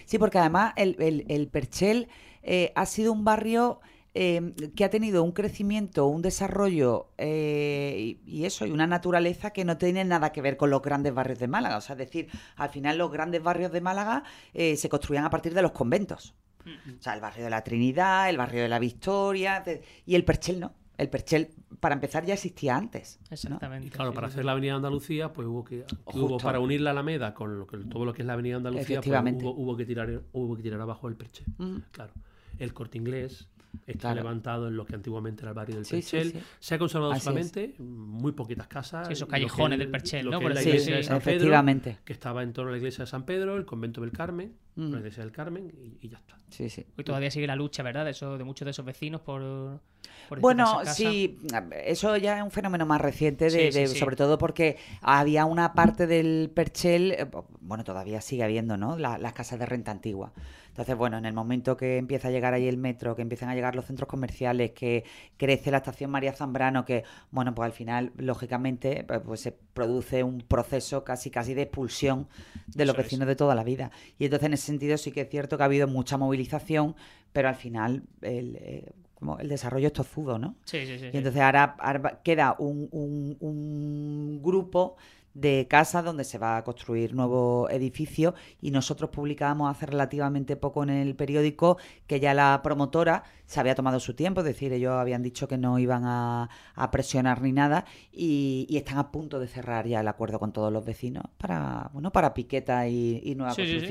Sí, 0.05 0.19
porque 0.19 0.37
además 0.37 0.73
el, 0.75 0.95
el- 0.99 1.25
el 1.27 1.47
Perchel 1.47 2.07
eh, 2.43 2.71
ha 2.75 2.85
sido 2.85 3.11
un 3.11 3.23
barrio 3.25 3.79
eh, 4.13 4.53
que 4.75 4.83
ha 4.85 4.89
tenido 4.89 5.23
un 5.23 5.31
crecimiento, 5.31 6.07
un 6.07 6.21
desarrollo 6.21 7.09
eh, 7.17 8.17
y, 8.25 8.31
y 8.39 8.45
eso, 8.45 8.65
y 8.65 8.71
una 8.71 8.87
naturaleza 8.87 9.51
que 9.51 9.65
no 9.65 9.77
tiene 9.77 10.03
nada 10.05 10.31
que 10.31 10.41
ver 10.41 10.57
con 10.57 10.69
los 10.69 10.81
grandes 10.81 11.13
barrios 11.13 11.39
de 11.39 11.47
Málaga. 11.47 11.77
O 11.77 11.81
sea, 11.81 11.93
es 11.93 11.99
decir, 11.99 12.27
al 12.55 12.69
final 12.69 12.97
los 12.97 13.11
grandes 13.11 13.41
barrios 13.43 13.71
de 13.71 13.81
Málaga 13.81 14.23
eh, 14.53 14.75
se 14.77 14.89
construían 14.89 15.25
a 15.25 15.29
partir 15.29 15.53
de 15.53 15.61
los 15.61 15.71
conventos. 15.71 16.33
O 16.65 17.01
sea, 17.01 17.13
el 17.13 17.21
barrio 17.21 17.43
de 17.45 17.49
la 17.49 17.63
Trinidad, 17.63 18.29
el 18.29 18.37
barrio 18.37 18.61
de 18.61 18.69
la 18.69 18.79
Victoria, 18.79 19.61
de- 19.61 19.81
y 20.05 20.15
el 20.15 20.23
Perchel 20.25 20.59
no. 20.59 20.73
El 20.97 21.09
Perchel, 21.09 21.47
para 21.79 21.95
empezar, 21.95 22.25
ya 22.25 22.33
existía 22.33 22.75
antes. 22.75 23.19
¿no? 23.21 23.27
Exactamente. 23.31 23.87
Y 23.87 23.89
claro, 23.89 24.11
sí, 24.11 24.15
para 24.15 24.27
sí, 24.27 24.33
hacer 24.33 24.45
la 24.45 24.51
Avenida 24.51 24.75
Andalucía, 24.75 25.31
pues 25.31 25.47
hubo 25.47 25.63
que, 25.63 25.85
hubo 26.13 26.37
para 26.37 26.59
unir 26.59 26.81
la 26.81 26.91
Alameda 26.91 27.33
con 27.33 27.57
lo 27.57 27.65
que- 27.65 27.77
todo 27.77 28.03
lo 28.05 28.13
que 28.13 28.21
es 28.23 28.25
la 28.25 28.33
Avenida 28.33 28.57
Andalucía, 28.57 28.99
pues 29.01 29.33
hubo, 29.35 29.51
hubo 29.51 29.77
que 29.77 29.85
tirar 29.85 30.21
hubo 30.33 30.57
que 30.57 30.61
tirar 30.63 30.81
abajo 30.81 31.07
el 31.07 31.15
Perche. 31.15 31.45
Ujú. 31.57 31.81
Claro. 31.91 32.11
El 32.59 32.73
Corte 32.73 32.97
Inglés 32.97 33.47
está 33.87 33.99
Claro. 34.09 34.15
levantado 34.17 34.67
en 34.67 34.75
lo 34.75 34.85
que 34.85 34.95
antiguamente 34.95 35.41
era 35.43 35.51
el 35.51 35.55
barrio 35.55 35.75
del 35.75 35.85
Sí, 35.85 36.01
sí, 36.01 36.17
Perchel. 36.17 36.31
sí. 36.33 36.47
Se 36.59 36.75
ha 36.75 36.79
conservado 36.79 37.11
Así 37.11 37.19
es. 37.19 37.23
solamente 37.23 37.75
muy 37.79 38.31
poquitas 38.31 38.67
casas. 38.67 39.07
Sí, 39.07 39.13
esos 39.13 39.27
que 39.27 39.31
callejones 39.31 39.77
es- 39.77 39.79
del 39.79 39.91
Perchel, 39.91 40.25
¿no? 40.29 40.39
que 40.39 40.43
Por 40.45 40.53
la 40.55 40.61
iglesia 40.61 40.95
de. 40.97 41.03
San 41.03 41.19
Pedro, 41.19 41.31
efectivamente. 41.31 41.97
que 42.03 42.13
estaba 42.13 42.43
en 42.43 42.53
torno 42.53 42.69
a 42.69 42.71
la 42.73 42.77
iglesia 42.77 43.03
de 43.05 43.09
San 43.11 43.25
Pedro, 43.25 43.57
el 43.57 43.65
convento 43.65 44.01
del 44.01 44.11
Carmen, 44.11 44.53
Mm. 44.79 45.01
del 45.03 45.31
Carmen 45.31 45.71
y, 46.01 46.05
y 46.05 46.09
ya 46.09 46.17
está. 46.17 46.37
Sí, 46.49 46.69
sí. 46.69 46.85
Hoy 46.97 47.03
todavía 47.03 47.29
sigue 47.31 47.45
la 47.47 47.55
lucha, 47.55 47.83
¿verdad? 47.83 48.05
De, 48.05 48.11
eso, 48.11 48.37
de 48.37 48.43
muchos 48.43 48.65
de 48.65 48.71
esos 48.71 48.85
vecinos 48.85 49.21
por. 49.21 49.79
por 50.27 50.39
Bueno, 50.39 50.81
sí, 50.85 51.37
eso 51.85 52.17
ya 52.17 52.37
es 52.37 52.43
un 52.43 52.51
fenómeno 52.51 52.85
más 52.85 52.99
reciente, 53.01 53.45
de, 53.45 53.51
Sí, 53.51 53.71
sí, 53.71 53.79
de- 53.81 53.87
sí. 53.87 53.99
sobre 53.99 54.15
todo 54.15 54.37
porque 54.37 54.77
había 55.01 55.45
una 55.45 55.73
parte 55.73 56.07
del 56.07 56.51
Perchel, 56.53 57.11
eh, 57.11 57.27
bueno, 57.61 57.83
todavía 57.83 58.21
sigue 58.21 58.43
habiendo, 58.43 58.77
¿no? 58.77 58.97
La- 58.97 59.17
las 59.17 59.33
casas 59.33 59.59
de 59.59 59.65
renta 59.65 59.91
antigua. 59.91 60.33
Entonces, 60.69 60.95
bueno, 60.95 61.17
en 61.17 61.25
el 61.25 61.33
momento 61.33 61.75
que 61.75 61.97
empieza 61.97 62.29
a 62.29 62.31
llegar 62.31 62.53
ahí 62.53 62.65
el 62.67 62.77
metro, 62.77 63.13
que 63.15 63.21
empiezan 63.21 63.49
a 63.49 63.55
llegar 63.55 63.75
los 63.75 63.85
centros 63.85 64.07
comerciales, 64.07 64.71
que 64.71 65.03
crece 65.35 65.71
la 65.71 65.77
estación 65.77 66.09
María 66.09 66.31
Zambrano, 66.31 66.85
que, 66.85 67.03
bueno, 67.31 67.53
pues 67.53 67.65
al 67.65 67.73
final, 67.73 68.13
lógicamente, 68.15 69.03
pues, 69.05 69.19
pues 69.25 69.41
se 69.41 69.51
produce 69.51 70.23
un 70.23 70.37
proceso 70.39 71.03
casi 71.03 71.29
casi 71.31 71.53
de 71.53 71.63
expulsión 71.63 72.29
de 72.67 72.85
los 72.85 72.93
Eso 72.93 73.01
es. 73.01 73.05
vecinos 73.07 73.27
de 73.27 73.35
toda 73.35 73.55
la 73.55 73.63
vida. 73.65 73.91
Y 74.17 74.25
entonces, 74.25 74.45
en 74.45 74.53
ese 74.53 74.68
sentido, 74.69 74.97
sí 74.97 75.11
que 75.11 75.21
es 75.21 75.29
cierto 75.29 75.57
que 75.57 75.63
ha 75.63 75.65
habido 75.65 75.87
mucha 75.87 76.17
movilización, 76.17 76.95
pero 77.33 77.49
al 77.49 77.55
final 77.55 78.03
el, 78.21 78.55
eh, 78.61 78.91
como 79.15 79.37
el 79.39 79.49
desarrollo 79.49 79.87
es 79.87 79.93
tozudo, 79.93 80.39
¿no? 80.39 80.55
Sí, 80.65 80.85
sí, 80.85 80.97
sí. 80.97 81.09
Y 81.11 81.17
entonces 81.17 81.41
ahora, 81.41 81.75
queda 82.23 82.55
un, 82.57 82.87
un- 82.91 83.35
un 83.41 84.39
grupo 84.41 84.95
de 85.35 85.67
casas 85.69 86.03
donde 86.03 86.23
se 86.23 86.37
va 86.39 86.57
a 86.57 86.63
construir 86.63 87.13
nuevo 87.13 87.69
edificio 87.69 88.33
y 88.61 88.71
nosotros 88.71 89.11
publicábamos 89.11 89.69
hace 89.69 89.85
relativamente 89.85 90.55
poco 90.55 90.81
en 90.83 90.89
el 90.89 91.15
periódico 91.15 91.77
que 92.07 92.19
ya 92.19 92.33
la 92.33 92.59
promotora 92.63 93.23
se 93.45 93.59
había 93.59 93.75
tomado 93.75 93.99
su 93.99 94.15
tiempo, 94.15 94.41
es 94.41 94.45
decir, 94.47 94.73
ellos 94.73 94.91
habían 94.93 95.21
dicho 95.21 95.47
que 95.47 95.57
no 95.57 95.77
iban 95.79 96.03
a, 96.05 96.49
a 96.75 96.91
presionar 96.91 97.41
ni 97.41 97.51
nada 97.51 97.85
y, 98.11 98.65
y 98.69 98.77
están 98.77 98.97
a 98.97 99.11
punto 99.11 99.39
de 99.39 99.47
cerrar 99.47 99.85
ya 99.87 99.99
el 100.01 100.07
acuerdo 100.07 100.39
con 100.39 100.51
todos 100.51 100.73
los 100.73 100.83
vecinos 100.83 101.23
para, 101.37 101.89
bueno, 101.93 102.11
para 102.11 102.33
piqueta 102.33 102.87
y, 102.87 103.21
y 103.23 103.35
nueva 103.35 103.53
Sí, 103.53 103.65
sí, 103.67 103.79
sí. 103.81 103.85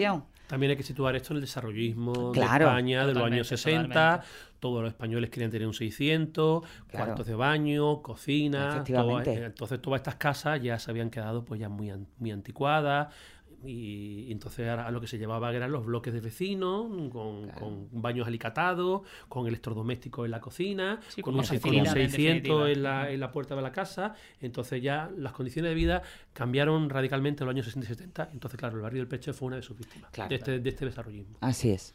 También 0.48 0.70
hay 0.70 0.76
que 0.76 0.82
situar 0.82 1.14
esto 1.14 1.32
en 1.32 1.36
el 1.36 1.40
desarrollismo 1.42 2.32
Claro. 2.32 2.64
de 2.64 2.70
España 2.72 3.06
de 3.06 3.14
los 3.14 3.22
años 3.22 3.46
60. 3.46 3.88
totalmente. 3.88 4.26
Todos 4.58 4.82
los 4.82 4.90
españoles 4.90 5.30
querían 5.30 5.52
tener 5.52 5.68
un 5.68 5.74
600, 5.74 6.62
Claro. 6.88 7.04
cuartos 7.06 7.26
de 7.28 7.34
baño, 7.36 8.02
cocina. 8.02 8.70
Efectivamente. 8.70 9.30
todo- 9.34 9.42
eh, 9.42 9.46
entonces 9.46 9.80
todas 9.80 10.00
estas 10.00 10.16
casas 10.16 10.60
ya 10.60 10.78
se 10.80 10.90
habían 10.90 11.10
quedado 11.10 11.44
pues 11.44 11.60
ya 11.60 11.68
muy, 11.68 11.90
an- 11.90 12.08
muy 12.18 12.32
anticuadas. 12.32 13.14
Y, 13.64 14.26
y 14.28 14.32
entonces 14.32 14.68
ahora 14.68 14.90
lo 14.90 15.00
que 15.00 15.06
se 15.08 15.18
llevaba 15.18 15.52
eran 15.54 15.72
los 15.72 15.84
bloques 15.84 16.12
de 16.14 16.20
vecinos, 16.20 16.86
con, 17.10 17.44
Claro. 17.44 17.58
con 17.60 17.88
baños 17.92 18.26
alicatados, 18.28 19.02
con 19.28 19.46
electrodomésticos 19.46 20.24
en 20.26 20.30
la 20.30 20.40
cocina, 20.40 21.00
Sí, 21.08 21.22
con, 21.22 21.34
con 21.34 21.40
un, 21.40 21.46
con 21.46 21.54
un 21.56 21.60
facilidad, 21.62 21.96
en 21.96 22.10
600 22.10 22.12
definitiva. 22.14 22.70
en 22.70 22.82
la, 22.82 23.10
en 23.10 23.20
la 23.20 23.32
puerta 23.32 23.56
de 23.56 23.62
la 23.62 23.72
casa. 23.72 24.14
Entonces 24.40 24.82
ya 24.82 25.10
las 25.16 25.32
condiciones 25.32 25.70
de 25.70 25.74
vida 25.74 26.02
cambiaron 26.32 26.88
radicalmente 26.88 27.42
en 27.42 27.46
los 27.46 27.54
años 27.54 27.66
60 27.66 27.84
y 27.86 27.88
70. 27.88 28.30
Entonces, 28.32 28.58
claro, 28.58 28.76
el 28.76 28.82
barrio 28.82 29.00
del 29.00 29.08
Peche 29.08 29.32
fue 29.32 29.46
una 29.48 29.56
de 29.56 29.62
sus 29.62 29.76
víctimas 29.76 30.10
Claro. 30.12 30.28
de, 30.28 30.36
este, 30.36 30.58
de 30.60 30.68
este 30.70 30.84
desarrollismo. 30.84 31.38
Así 31.40 31.70
es. 31.70 31.94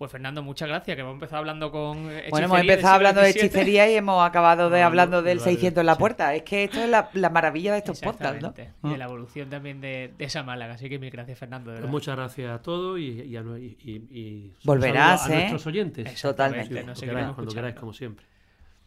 Pues 0.00 0.10
Fernando, 0.12 0.42
muchas 0.42 0.66
gracias, 0.66 0.94
que 0.94 1.02
hemos 1.02 1.12
empezado 1.12 1.40
hablando 1.40 1.70
con. 1.70 2.10
eh, 2.10 2.28
Bueno, 2.30 2.46
hemos 2.46 2.56
hechicería 2.56 2.72
empezado 2.72 2.94
hablando 2.94 3.20
de 3.20 3.28
hechicería 3.28 3.90
y 3.90 3.96
hemos 3.96 4.26
acabado 4.26 4.70
de 4.70 4.80
Hablando 4.82 5.18
del 5.18 5.26
del 5.36 5.38
barrio, 5.40 5.52
600 5.52 5.80
en 5.82 5.86
la 5.86 5.92
sí. 5.94 5.98
puerta. 5.98 6.34
Es 6.34 6.42
que 6.42 6.64
esto 6.64 6.80
es 6.82 6.88
la, 6.88 7.10
la 7.12 7.28
maravilla 7.28 7.72
de 7.72 7.78
estos 7.80 8.00
podcasts, 8.00 8.40
¿no? 8.40 8.48
Exactamente. 8.48 8.74
Y 8.82 8.90
de 8.92 8.96
la 8.96 9.04
evolución 9.04 9.50
también 9.50 9.82
de, 9.82 10.14
de 10.16 10.24
esa 10.24 10.42
Málaga. 10.42 10.72
Así 10.72 10.88
que 10.88 10.98
mil 10.98 11.10
gracias, 11.10 11.38
Fernando. 11.38 11.70
de 11.70 11.74
Pues 11.74 11.82
verdad. 11.82 11.92
muchas 11.92 12.16
gracias 12.16 12.50
a 12.50 12.62
todos 12.62 12.98
y, 12.98 13.10
y 13.24 13.36
a, 13.36 13.40
y- 13.42 13.76
y- 14.10 14.52
Volverás, 14.64 15.26
a 15.28 15.34
¿eh? 15.34 15.36
nuestros 15.36 15.66
oyentes. 15.66 16.06
Exactamente, 16.10 16.60
Totalmente. 16.64 16.74
nos 16.74 16.84
Cuando 16.84 16.94
seguiremos 17.00 17.20
queráis, 17.22 17.34
cuando 17.34 17.54
queráis, 17.54 17.74
como 17.74 17.92
siempre. 17.92 18.24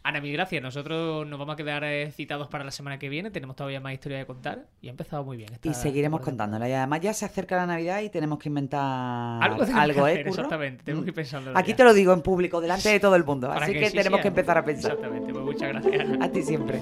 Ana, 0.05 0.19
mil 0.19 0.33
gracias. 0.33 0.61
Nosotros 0.61 1.25
nos 1.25 1.39
vamos 1.39 1.53
a 1.53 1.55
quedar 1.55 1.83
eh, 1.85 2.11
citados 2.11 2.49
para 2.49 2.65
la 2.65 2.71
semana 2.71 2.99
que 2.99 3.07
viene. 3.07 3.31
Tenemos 3.31 3.55
todavía 3.55 3.79
más 3.79 3.93
historia 3.93 4.17
de 4.17 4.25
contar 4.25 4.65
y 4.81 4.87
ha 4.87 4.91
empezado 4.91 5.23
muy 5.23 5.37
bien. 5.37 5.53
esta 5.53 5.65
Y 5.69 5.73
seguiremos 5.73 6.19
contándola. 6.19 6.67
Y 6.67 6.73
además 6.73 6.99
ya 6.99 7.13
se 7.13 7.23
acerca 7.23 7.55
la 7.55 7.65
Navidad 7.65 8.01
y 8.01 8.09
tenemos 8.09 8.37
que 8.37 8.49
inventar 8.49 9.41
Algo 9.41 9.65
que 9.65 9.71
¿eh, 9.71 9.93
Curro? 9.93 10.29
exactamente. 10.29 10.83
Tenemos 10.83 11.03
Mm. 11.03 11.05
que 11.05 11.09
ir 11.11 11.15
pensando. 11.15 11.51
Aquí 11.55 11.73
te 11.73 11.83
lo 11.85 11.93
digo 11.93 12.11
en 12.11 12.21
público, 12.21 12.59
delante 12.59 12.89
de 12.89 12.99
todo 12.99 13.15
el 13.15 13.23
mundo. 13.23 13.47
Para 13.53 13.65
Así 13.65 13.73
que, 13.73 13.89
sí 13.89 13.95
tenemos 13.97 14.17
sea. 14.17 14.21
que 14.23 14.27
empezar 14.27 14.57
a 14.57 14.65
pensar. 14.65 14.91
Exactamente. 14.91 15.31
Pues 15.31 15.45
muchas 15.45 15.69
gracias. 15.69 15.99
Ana. 16.09 16.25
A 16.25 16.29
ti 16.29 16.41
siempre. 16.43 16.81